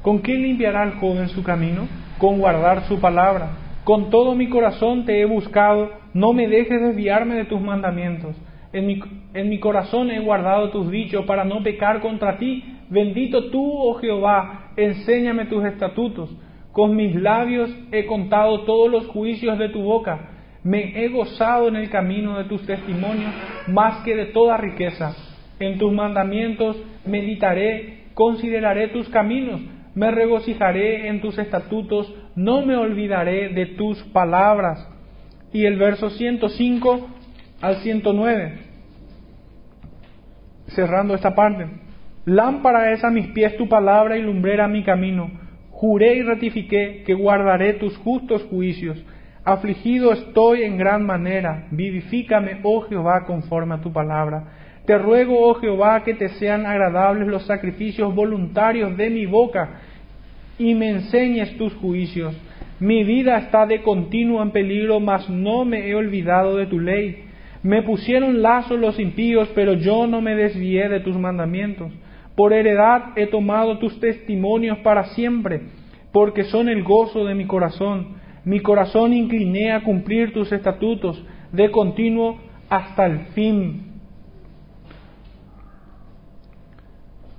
[0.07, 1.85] ¿Con qué limpiará el joven su camino?
[2.17, 3.49] con guardar su palabra.
[3.83, 8.33] Con todo mi corazón te he buscado, no me dejes desviarme de tus mandamientos.
[8.71, 9.01] En mi,
[9.33, 12.63] en mi, corazón he guardado tus dichos para no pecar contra ti.
[12.89, 16.33] Bendito tú, oh Jehová, enséñame tus estatutos.
[16.71, 20.29] Con mis labios he contado todos los juicios de tu boca.
[20.63, 23.33] Me he gozado en el camino de tus testimonios
[23.67, 25.13] más que de toda riqueza.
[25.59, 29.59] En tus mandamientos meditaré, consideraré tus caminos
[29.97, 34.87] me regocijaré en tus estatutos, no me olvidaré de tus palabras.
[35.51, 37.07] Y el verso 105
[37.61, 38.59] al 109,
[40.67, 41.65] cerrando esta parte.
[42.25, 45.31] Lámpara es a mis pies tu palabra y lumbrera mi camino.
[45.71, 49.03] Juré y ratifiqué que guardaré tus justos juicios.
[49.43, 51.69] Afligido estoy en gran manera.
[51.71, 54.43] Vivifícame, oh Jehová, conforme a tu palabra.
[54.85, 59.81] Te ruego, oh Jehová, que te sean agradables los sacrificios voluntarios de mi boca
[60.59, 62.35] y me enseñes tus juicios.
[62.79, 67.23] Mi vida está de continuo en peligro, mas no me he olvidado de tu ley.
[67.63, 71.91] Me pusieron lazos los impíos, pero yo no me desvié de tus mandamientos.
[72.35, 75.61] Por heredad he tomado tus testimonios para siempre,
[76.11, 78.17] porque son el gozo de mi corazón.
[78.45, 82.37] Mi corazón incliné a cumplir tus estatutos de continuo
[82.69, 83.87] hasta el fin.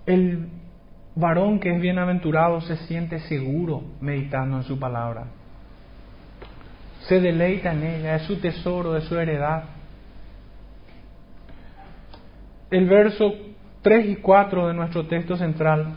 [0.04, 0.57] El
[1.18, 5.24] varón que es bienaventurado se siente seguro meditando en su palabra.
[7.08, 9.64] Se deleita en ella, es su tesoro, es su heredad.
[12.70, 13.34] El verso
[13.82, 15.96] 3 y 4 de nuestro texto central.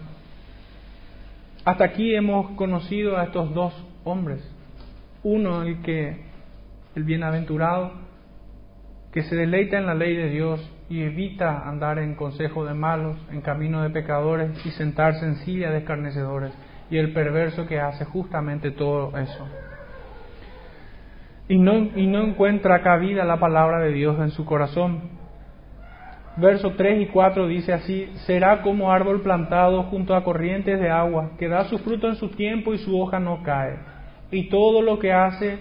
[1.65, 4.41] Hasta aquí hemos conocido a estos dos hombres.
[5.22, 6.26] Uno, el que,
[6.95, 7.91] el bienaventurado,
[9.11, 13.15] que se deleita en la ley de Dios y evita andar en consejo de malos,
[13.31, 16.51] en camino de pecadores y sentarse en silla de escarnecedores,
[16.89, 19.47] y el perverso que hace justamente todo eso.
[21.47, 25.21] Y no, y no encuentra cabida la palabra de Dios en su corazón.
[26.35, 31.31] Verso 3 y 4 dice así, será como árbol plantado junto a corrientes de agua,
[31.39, 33.79] que da su fruto en su tiempo y su hoja no cae,
[34.29, 35.57] y todo lo que hace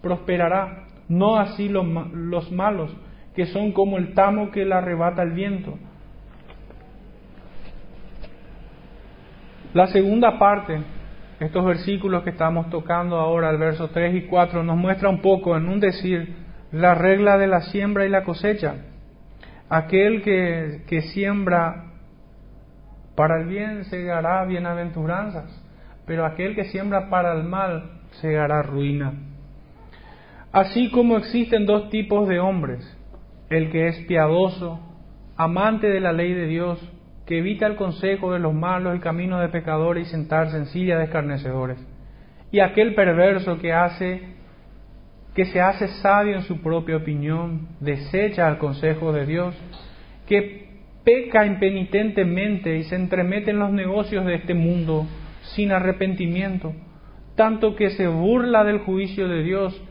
[0.00, 2.90] prosperará no así los, los malos,
[3.34, 5.78] que son como el tamo que le arrebata el viento.
[9.74, 10.82] La segunda parte,
[11.40, 15.56] estos versículos que estamos tocando ahora, el verso 3 y 4, nos muestra un poco,
[15.56, 16.36] en un decir,
[16.72, 18.74] la regla de la siembra y la cosecha.
[19.70, 21.92] Aquel que, que siembra
[23.14, 25.50] para el bien segará bienaventuranzas,
[26.06, 29.14] pero aquel que siembra para el mal segará ruina.
[30.52, 32.98] Así como existen dos tipos de hombres,
[33.54, 34.80] el que es piadoso,
[35.36, 36.78] amante de la ley de Dios,
[37.26, 40.98] que evita el consejo de los malos, el camino de pecadores y sentarse en silla
[40.98, 41.78] de escarnecedores,
[42.50, 44.32] y aquel perverso que hace
[45.34, 49.56] que se hace sabio en su propia opinión, desecha el consejo de Dios,
[50.26, 50.62] que
[51.04, 55.06] peca impenitentemente y se entremete en los negocios de este mundo
[55.54, 56.74] sin arrepentimiento,
[57.34, 59.82] tanto que se burla del juicio de Dios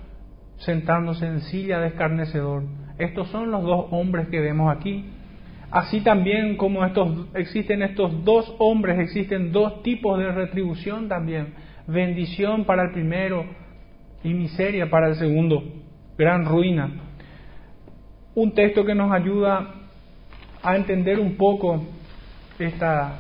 [0.58, 2.64] sentándose en silla de escarnecedor.
[3.02, 5.06] Estos son los dos hombres que vemos aquí.
[5.72, 11.56] Así también como estos, existen estos dos hombres, existen dos tipos de retribución también.
[11.88, 13.44] Bendición para el primero
[14.24, 15.64] y miseria para el segundo.
[16.16, 16.92] Gran ruina.
[18.36, 19.74] Un texto que nos ayuda
[20.62, 21.84] a entender un poco
[22.60, 23.18] esta,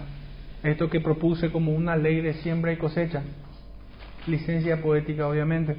[0.62, 3.24] esto que propuse como una ley de siembra y cosecha.
[4.28, 5.76] Licencia poética, obviamente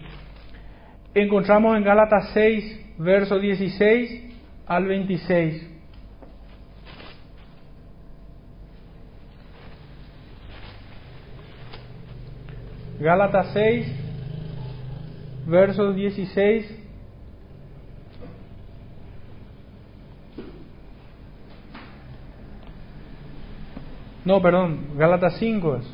[1.14, 4.22] encontramos en Gálatas 6, verso 16
[4.66, 5.68] al 26.
[13.00, 13.86] Gálatas 6,
[15.46, 16.82] versos 16
[24.24, 25.86] No, perdón, Gálatas 5 es.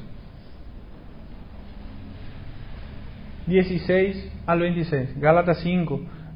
[3.47, 6.18] 16 al 26, Gálatas 5.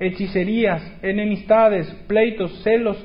[0.00, 2.96] hechicerías, enemistades, pleitos, celos,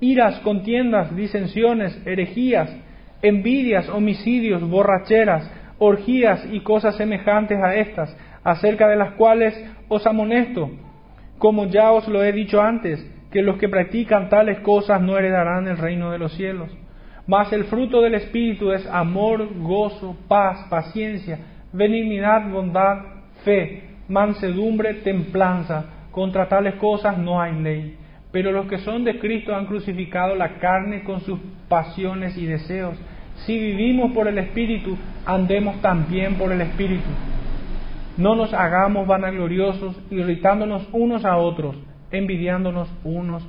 [0.00, 2.74] iras, contiendas, disensiones, herejías,
[3.22, 9.54] envidias, homicidios, borracheras, orgías y cosas semejantes a estas, acerca de las cuales
[9.88, 10.70] os amonesto,
[11.36, 15.68] como ya os lo he dicho antes, que los que practican tales cosas no heredarán
[15.68, 16.70] el reino de los cielos.
[17.26, 21.38] Mas el fruto del Espíritu es amor, gozo, paz, paciencia,
[21.74, 23.04] benignidad, bondad,
[23.44, 27.96] fe, mansedumbre, templanza contra tales cosas no hay ley.
[28.32, 31.38] Pero los que son de Cristo han crucificado la carne con sus
[31.68, 32.98] pasiones y deseos.
[33.46, 37.08] Si vivimos por el Espíritu, andemos también por el Espíritu.
[38.16, 41.76] No nos hagamos vanagloriosos, irritándonos unos a otros,
[42.10, 43.46] envidiándonos unos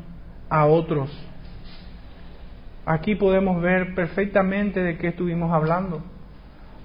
[0.47, 1.09] a otros.
[2.85, 6.03] Aquí podemos ver perfectamente de qué estuvimos hablando.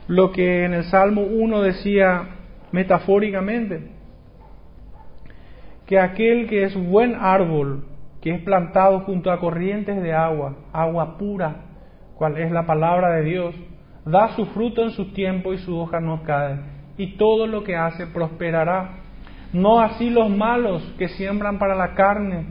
[0.08, 2.22] Lo que en el Salmo 1 decía
[2.72, 3.90] metafóricamente,
[5.86, 7.84] que aquel que es buen árbol,
[8.22, 11.56] que es plantado junto a corrientes de agua, agua pura,
[12.16, 13.54] cual es la palabra de Dios,
[14.06, 16.58] da su fruto en su tiempo y su hoja no cae,
[16.96, 19.00] y todo lo que hace prosperará.
[19.52, 22.46] No así los malos que siembran para la carne,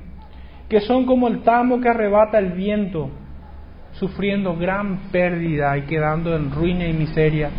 [0.70, 3.10] que son como el tamo que arrebata el viento,
[3.94, 7.50] sufriendo gran pérdida y quedando en ruina y miseria.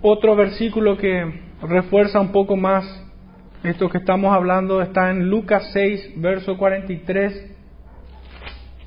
[0.00, 2.84] Otro versículo que refuerza un poco más
[3.64, 7.56] esto que estamos hablando, está en Lucas 6, verso 43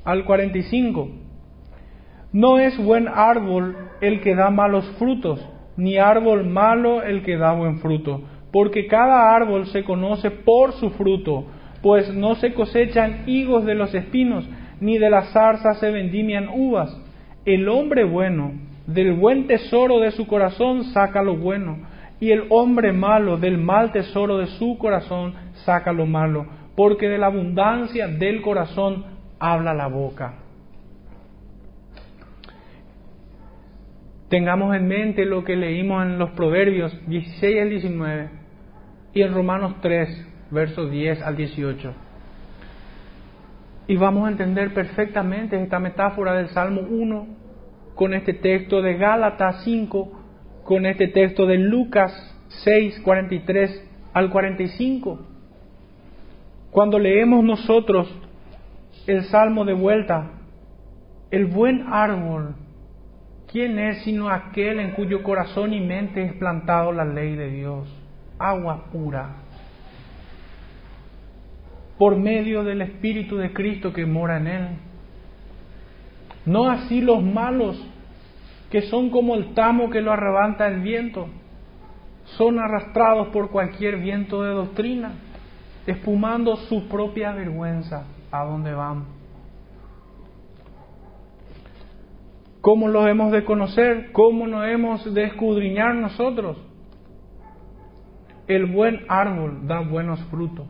[0.04, 1.08] al 45.
[2.32, 5.44] No es buen árbol el que da malos frutos,
[5.76, 10.90] ni árbol malo el que da buen fruto, porque cada árbol se conoce por su
[10.90, 11.46] fruto,
[11.82, 14.48] pues no se cosechan higos de los espinos,
[14.80, 16.96] ni de las zarzas se vendimian uvas.
[17.44, 18.52] El hombre bueno,
[18.86, 21.78] del buen tesoro de su corazón saca lo bueno,
[22.20, 27.18] y el hombre malo, del mal tesoro de su corazón saca lo malo, porque de
[27.18, 29.04] la abundancia del corazón
[29.38, 30.34] habla la boca.
[34.28, 38.30] Tengamos en mente lo que leímos en los Proverbios 16 al 19
[39.14, 41.94] y en Romanos 3, versos 10 al 18.
[43.86, 47.26] Y vamos a entender perfectamente esta metáfora del Salmo 1
[47.94, 50.17] con este texto de Gálatas 5,
[50.68, 52.12] con este texto de Lucas
[52.48, 55.18] 6, 43 al 45.
[56.70, 58.06] Cuando leemos nosotros
[59.06, 60.30] el Salmo de vuelta,
[61.30, 62.54] el buen árbol
[63.50, 67.88] ¿Quién es sino aquel en cuyo corazón y mente es plantado la ley de Dios?
[68.38, 69.36] Agua pura.
[71.96, 74.68] Por medio del Espíritu de Cristo que mora en él.
[76.44, 77.82] No así los malos,
[78.70, 81.28] que son como el tamo que lo arrebata el viento.
[82.36, 85.12] Son arrastrados por cualquier viento de doctrina,
[85.86, 89.18] espumando su propia vergüenza a donde van.
[92.60, 94.12] ¿Cómo los hemos de conocer?
[94.12, 96.58] ¿Cómo nos hemos de escudriñar nosotros?
[98.46, 100.66] El buen árbol da buenos frutos,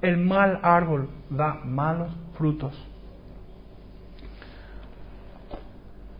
[0.00, 2.72] el mal árbol da malos frutos.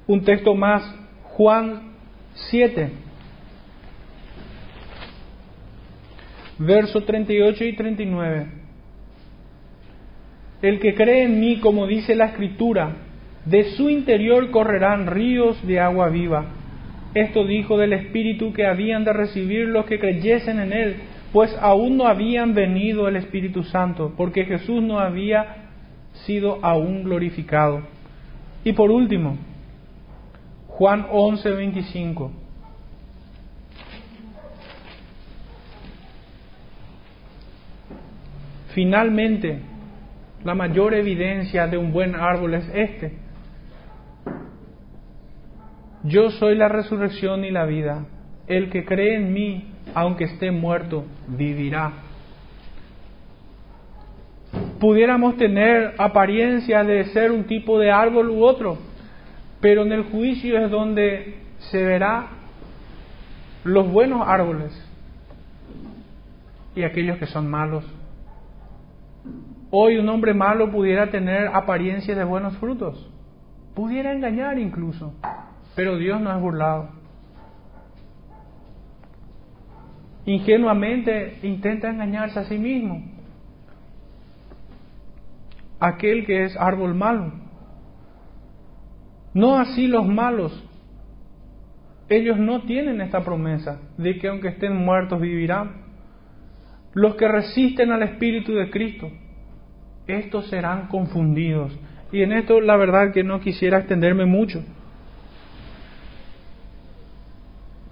[0.07, 0.83] Un texto más,
[1.37, 1.93] Juan
[2.49, 2.89] 7,
[6.59, 8.47] versos 38 y 39.
[10.63, 12.97] El que cree en mí, como dice la escritura,
[13.45, 16.47] de su interior correrán ríos de agua viva.
[17.13, 20.97] Esto dijo del Espíritu que habían de recibir los que creyesen en Él,
[21.35, 25.69] pues aún no habían venido el Espíritu Santo, porque Jesús no había
[26.25, 27.83] sido aún glorificado.
[28.65, 29.37] Y por último,
[30.79, 32.33] Juan 11, 25.
[38.75, 39.61] Finalmente,
[40.45, 43.27] la mayor evidencia de un buen árbol es este
[46.07, 48.07] yo soy la resurrección y la vida.
[48.47, 51.93] El que cree en mí, aunque esté muerto, vivirá.
[54.79, 58.79] Pudiéramos tener apariencia de ser un tipo de árbol u otro,
[59.67, 62.29] pero en el juicio es donde se verá
[63.65, 64.71] los buenos árboles
[66.77, 67.85] y aquellos que son malos.
[69.73, 73.11] Hoy un hombre malo pudiera tener apariencia de buenos frutos,
[73.75, 75.15] pudiera engañar incluso,
[75.75, 76.91] pero Dios no es burlado.
[80.27, 83.03] Ingenuamente intenta engañarse a sí mismo.
[85.81, 87.46] Aquel que es árbol malo.
[89.37, 90.65] No así los malos.
[92.09, 95.85] Ellos no tienen esta promesa de que aunque estén muertos vivirán.
[96.95, 99.11] Los que resisten al Espíritu de Cristo,
[100.07, 101.79] estos serán confundidos.
[102.11, 104.65] Y en esto la verdad que no quisiera extenderme mucho.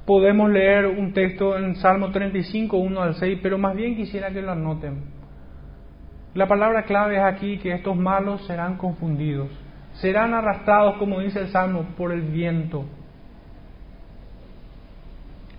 [0.07, 4.43] podemos leer un texto en Salmo 35, 1 al 6, pero más bien quisiera que
[4.43, 5.03] lo anoten.
[6.35, 9.49] La palabra clave es aquí que estos malos serán confundidos,
[9.95, 12.85] serán arrastrados, como dice el Salmo, por el viento.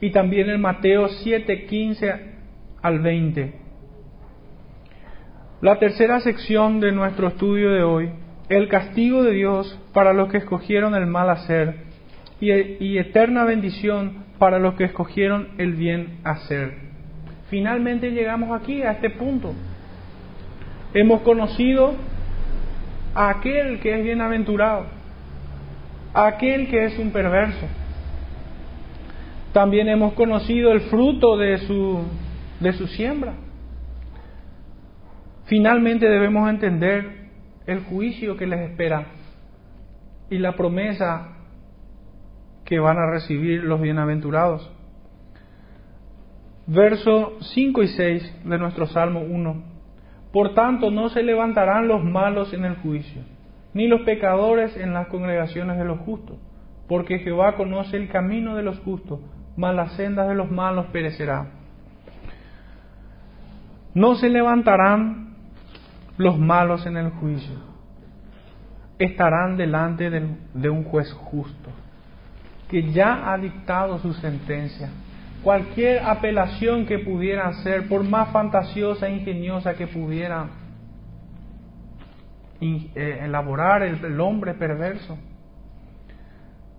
[0.02, 2.36] Y también en Mateo 7, 15
[2.82, 3.54] al 20.
[5.62, 8.12] La tercera sección de nuestro estudio de hoy,
[8.50, 11.78] el castigo de Dios para los que escogieron el mal hacer
[12.40, 16.86] y, y eterna bendición para los que escogieron el bien hacer.
[17.50, 19.54] Finalmente llegamos aquí, a este punto.
[20.94, 21.96] Hemos conocido
[23.16, 24.86] aquel que es bienaventurado,
[26.14, 27.66] aquel que es un perverso.
[29.54, 32.04] También hemos conocido el fruto de su,
[32.60, 33.34] de su siembra.
[35.46, 37.30] Finalmente debemos entender
[37.66, 39.08] el juicio que les espera
[40.30, 41.38] y la promesa
[42.66, 44.72] que van a recibir los bienaventurados.
[46.68, 49.75] Verso 5 y 6 de nuestro Salmo 1.
[50.36, 53.22] Por tanto, no se levantarán los malos en el juicio,
[53.74, 56.36] ni los pecadores en las congregaciones de los justos,
[56.90, 59.22] porque Jehová conoce el camino de los justos,
[59.56, 61.52] mas las sendas de los malos perecerá.
[63.94, 65.38] No se levantarán
[66.18, 67.56] los malos en el juicio.
[69.00, 71.70] estarán delante de un juez justo,
[72.70, 74.90] que ya ha dictado su sentencia.
[75.44, 80.50] Cualquier apelación que pudiera hacer, por más fantasiosa e ingeniosa que pudiera
[82.62, 85.18] eh, elaborar el hombre perverso,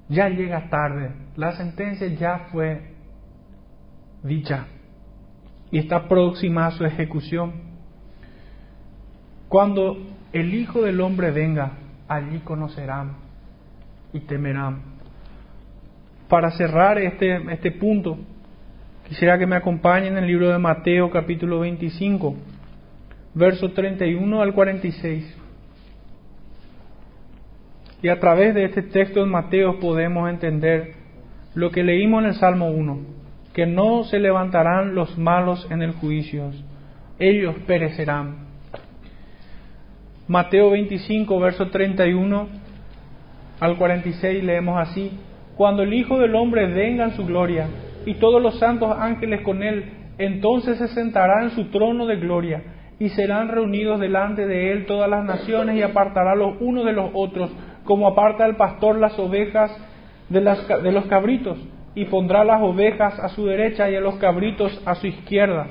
[0.09, 1.11] ya llega tarde.
[1.37, 2.93] La sentencia ya fue
[4.23, 4.67] dicha
[5.71, 7.53] y está próxima a su ejecución.
[9.49, 9.97] Cuando
[10.33, 11.73] el Hijo del Hombre venga,
[12.09, 13.17] allí conocerán
[14.13, 14.97] y temerán.
[16.29, 18.19] Para cerrar este, este punto,
[19.09, 22.35] quisiera que me acompañen en el libro de Mateo capítulo 25,
[23.35, 25.37] versos 31 al 46.
[28.03, 30.95] Y a través de este texto de Mateo podemos entender
[31.55, 32.99] lo que leímos en el Salmo 1,
[33.55, 36.51] que no se levantarán los malos en el juicio,
[37.19, 38.47] ellos perecerán.
[40.29, 42.49] Mateo 25, verso 31
[43.61, 45.13] al 46 leemos así,
[45.57, 47.69] cuando el Hijo del Hombre venga en su gloria
[48.07, 49.85] y todos los santos ángeles con él,
[50.17, 52.63] entonces se sentará en su trono de gloria
[52.99, 57.11] y serán reunidos delante de él todas las naciones y apartará los unos de los
[57.13, 57.51] otros,
[57.85, 59.71] como aparta el pastor las ovejas
[60.31, 61.59] de, las, de los cabritos,
[61.95, 65.67] y pondrá las ovejas a su derecha y a los cabritos a su izquierda.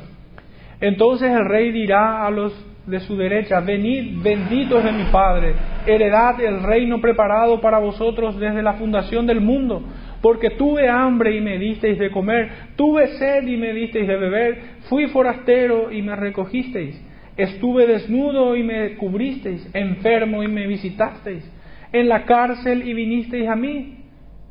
[0.81, 2.53] Entonces el rey dirá a los
[2.85, 5.55] de su derecha, venid benditos de mi Padre,
[5.87, 9.81] heredad el reino preparado para vosotros desde la fundación del mundo,
[10.25, 14.59] porque tuve hambre y me disteis de comer, tuve sed y me disteis de beber,
[14.89, 16.99] fui forastero y me recogisteis,
[17.37, 21.47] estuve desnudo y me cubristeis, enfermo y me visitasteis,
[21.93, 23.99] en la cárcel y vinisteis a mí.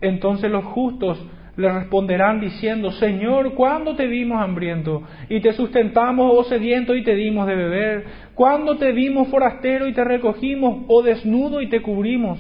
[0.01, 1.21] Entonces los justos
[1.57, 7.17] le responderán diciendo, Señor, ¿cuándo te vimos hambriento y te sustentamos o sediento y te
[7.17, 8.05] dimos de beber?
[8.37, 12.39] ¿Cuándo te vimos forastero y te recogimos o desnudo y te cubrimos?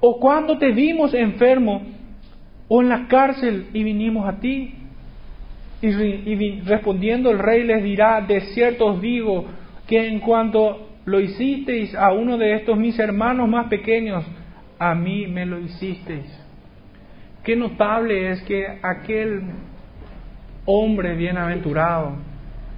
[0.00, 1.99] ¿O cuándo te vimos enfermo
[2.72, 4.74] o en la cárcel y vinimos a ti?
[5.82, 9.46] Y, y respondiendo el rey les dirá, de cierto os digo
[9.88, 14.24] que en cuanto lo hicisteis a uno de estos mis hermanos más pequeños,
[14.78, 16.26] a mí me lo hicisteis.
[17.42, 19.42] Qué notable es que aquel
[20.64, 22.12] hombre bienaventurado,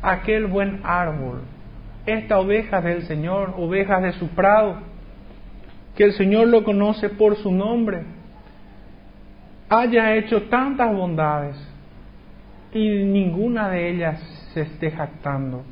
[0.01, 1.43] aquel buen árbol,
[2.07, 4.79] esta oveja del Señor, ovejas de su prado,
[5.97, 8.05] que el Señor lo conoce por su nombre,
[9.81, 11.57] haya hecho tantas bondades
[12.73, 14.21] y ninguna de ellas
[14.53, 15.65] se esté jactando.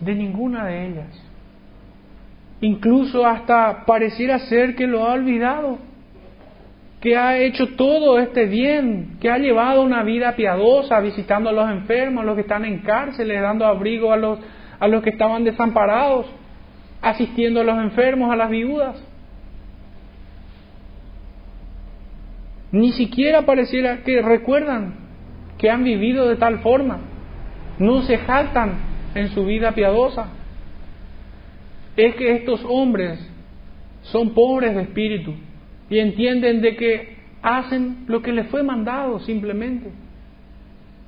[0.00, 1.24] De ninguna de ellas.
[2.60, 5.78] Incluso hasta pareciera ser que lo ha olvidado,
[7.00, 11.70] que ha hecho todo este bien, que ha llevado una vida piadosa, visitando a los
[11.70, 14.40] enfermos, a los que están en cárceles, dando abrigo a los,
[14.80, 16.26] a los que estaban desamparados,
[17.00, 19.07] asistiendo a los enfermos, a las viudas.
[22.70, 24.94] Ni siquiera pareciera que recuerdan
[25.56, 27.00] que han vivido de tal forma,
[27.78, 28.74] no se jactan
[29.14, 30.28] en su vida piadosa.
[31.96, 33.18] Es que estos hombres
[34.02, 35.34] son pobres de espíritu
[35.90, 39.90] y entienden de que hacen lo que les fue mandado simplemente.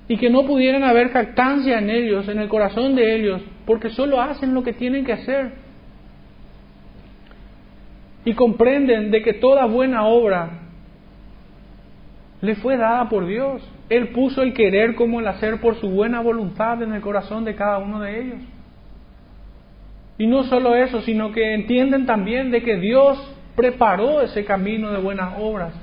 [0.08, 4.20] Y que no pudieran haber jactancia en ellos, en el corazón de ellos, porque solo
[4.20, 5.52] hacen lo que tienen que hacer.
[8.24, 10.59] Y comprenden de que toda buena obra
[12.40, 13.62] le fue dada por Dios.
[13.88, 17.54] Él puso el querer como el hacer por su buena voluntad en el corazón de
[17.54, 18.38] cada uno de ellos.
[20.18, 25.00] Y no solo eso, sino que entienden también de que Dios preparó ese camino de
[25.00, 25.74] buenas obras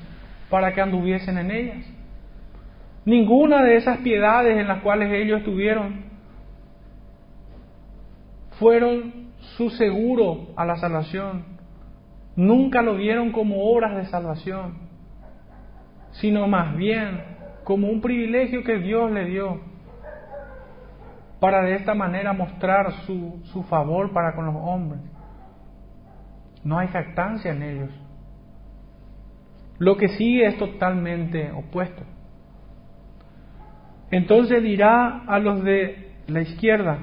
[0.50, 1.94] para que anduviesen en ellas.
[3.06, 6.06] Ninguna de esas piedades en las cuales ellos estuvieron
[8.60, 11.46] fueron su seguro a la salvación.
[12.36, 14.87] Nunca lo vieron como obras de salvación,
[16.20, 17.22] sino más bien
[17.64, 19.60] como un privilegio que Dios le dio
[21.40, 25.02] para de esta manera mostrar su, su favor para con los hombres.
[26.64, 27.90] No hay jactancia en ellos.
[29.78, 32.04] Lo que sigue es totalmente opuesto.
[34.10, 36.98] Entonces dirá a los de la izquierda,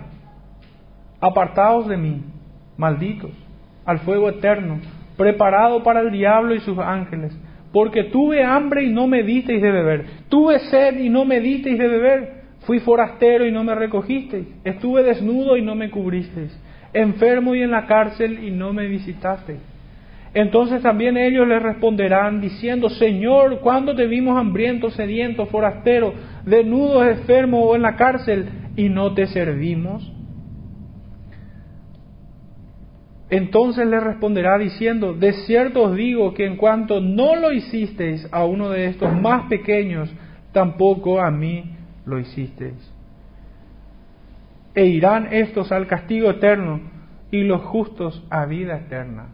[1.21, 2.25] apartados de mí,
[2.77, 3.31] malditos,
[3.85, 4.81] al fuego eterno,
[5.17, 7.39] preparado para el diablo y sus ángeles,
[7.75, 11.79] porque tuve hambre y no me disteis de beber, tuve sed y no me disteis
[11.79, 14.47] de beber Fui forastero y no me recogisteis.
[14.64, 16.59] Estuve desnudo y no me cubristeis.
[16.93, 19.59] Enfermo y en la cárcel y no me visitasteis.
[20.33, 26.14] Entonces también ellos le responderán diciendo, Señor, ¿cuándo te vimos hambriento, sediento, forastero,
[26.45, 30.11] desnudo, enfermo o en la cárcel y no te servimos?
[33.31, 38.45] Entonces le responderá diciendo, de cierto os digo que en cuanto no lo hicisteis a
[38.45, 40.12] uno de estos más pequeños,
[40.53, 42.93] tampoco a mí lo hicisteis.
[44.75, 46.81] E irán estos al castigo eterno
[47.31, 49.29] y los justos a vida eterna.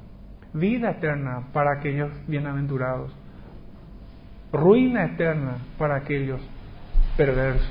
[0.53, 3.13] Vida eterna para aquellos bienaventurados.
[4.53, 6.41] Ruina eterna para aquellos
[7.17, 7.69] perversos.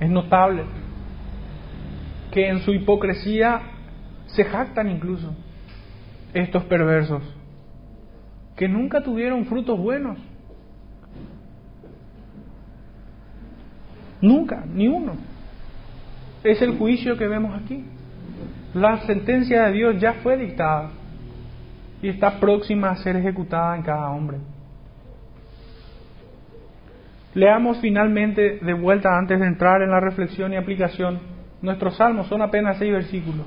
[0.00, 0.64] Es notable
[2.32, 3.71] que en su hipocresía
[4.32, 5.34] se jactan incluso
[6.32, 7.22] estos perversos,
[8.56, 10.18] que nunca tuvieron frutos buenos.
[14.20, 15.14] Nunca, ni uno.
[16.44, 17.84] Es el juicio que vemos aquí.
[18.74, 20.90] La sentencia de Dios ya fue dictada
[22.00, 24.38] y está próxima a ser ejecutada en cada hombre.
[27.34, 31.20] Leamos finalmente de vuelta antes de entrar en la reflexión y aplicación.
[31.60, 33.46] Nuestros salmos son apenas seis versículos.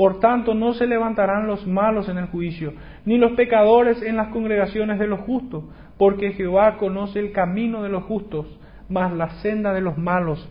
[0.00, 2.72] Por tanto, no se levantarán los malos en el juicio,
[3.04, 5.64] ni los pecadores en las congregaciones de los justos,
[5.98, 8.46] porque Jehová conoce el camino de los justos,
[8.88, 10.48] mas la senda de los malos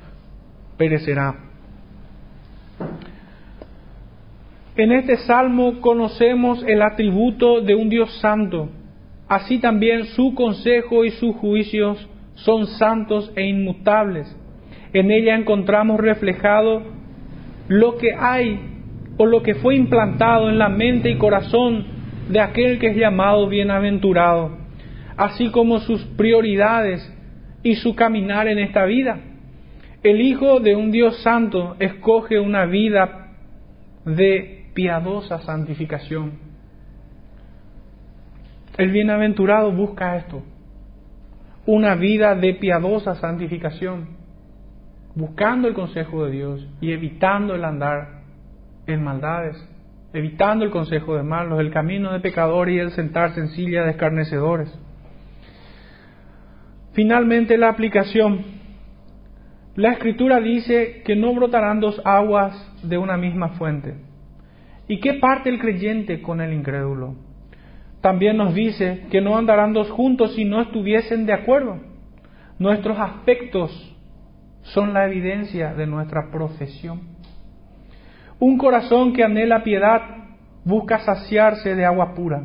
[0.77, 1.33] perecerá.
[4.75, 8.69] En este salmo conocemos el atributo de un Dios santo.
[9.27, 14.27] Así también su consejo y sus juicios son santos e inmutables.
[14.93, 16.83] En ella encontramos reflejado
[17.67, 18.75] lo que hay
[19.21, 21.83] o lo que fue implantado en la mente y corazón
[22.29, 24.57] de aquel que es llamado bienaventurado,
[25.17, 27.01] así como sus prioridades
[27.61, 29.19] y su caminar en esta vida.
[30.03, 33.33] El Hijo de un Dios santo escoge una vida
[34.05, 36.39] de piadosa santificación.
[38.77, 40.43] El bienaventurado busca esto,
[41.65, 44.11] una vida de piadosa santificación,
[45.13, 48.18] buscando el consejo de Dios y evitando el andar
[48.97, 49.55] maldades,
[50.13, 53.91] evitando el consejo de malos, el camino de pecadores y el sentarse en silla de
[53.91, 54.73] escarnecedores.
[56.93, 58.43] Finalmente, la aplicación.
[59.75, 63.95] La escritura dice que no brotarán dos aguas de una misma fuente.
[64.87, 67.15] ¿Y qué parte el creyente con el incrédulo?
[68.01, 71.79] También nos dice que no andarán dos juntos si no estuviesen de acuerdo.
[72.57, 73.95] Nuestros aspectos
[74.63, 77.18] son la evidencia de nuestra profesión.
[78.39, 80.01] Un corazón que anhela piedad
[80.63, 82.43] busca saciarse de agua pura.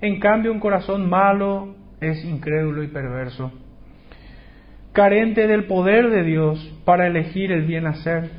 [0.00, 3.52] En cambio, un corazón malo es incrédulo y perverso.
[4.92, 8.30] Carente del poder de Dios para elegir el bien hacer,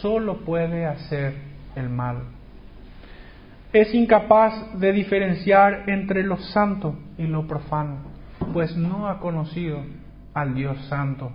[0.00, 1.34] solo puede hacer
[1.74, 2.24] el mal.
[3.72, 7.96] Es incapaz de diferenciar entre lo santo y lo profano,
[8.52, 9.82] pues no ha conocido
[10.34, 11.32] al Dios santo.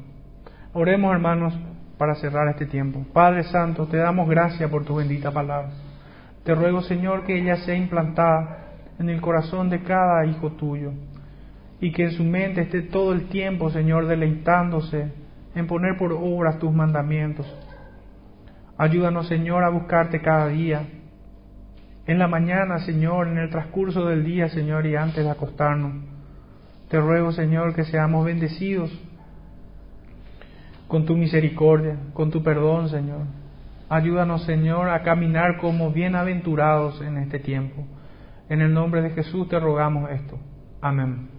[0.74, 1.58] Oremos, hermanos,
[1.98, 3.06] para cerrar este tiempo.
[3.14, 5.70] Padre Santo, te damos gracias por tu bendita palabra.
[6.44, 8.60] Te ruego, Señor, que ella sea implantada
[9.00, 10.92] en el corazón de cada hijo tuyo
[11.80, 15.12] y que en su mente esté todo el tiempo, Señor, deleitándose
[15.56, 17.46] en poner por obras tus mandamientos.
[18.78, 20.84] Ayúdanos, Señor, a buscarte cada día.
[22.06, 25.94] En la mañana, Señor, en el transcurso del día, Señor, y antes de acostarnos.
[26.90, 28.92] Te ruego, Señor, que seamos bendecidos
[30.88, 33.22] con tu misericordia, con tu perdón, Señor.
[33.90, 37.86] Ayúdanos, Señor, a caminar como bienaventurados en este tiempo.
[38.50, 40.38] En el nombre de Jesús te rogamos esto.
[40.82, 41.37] Amén.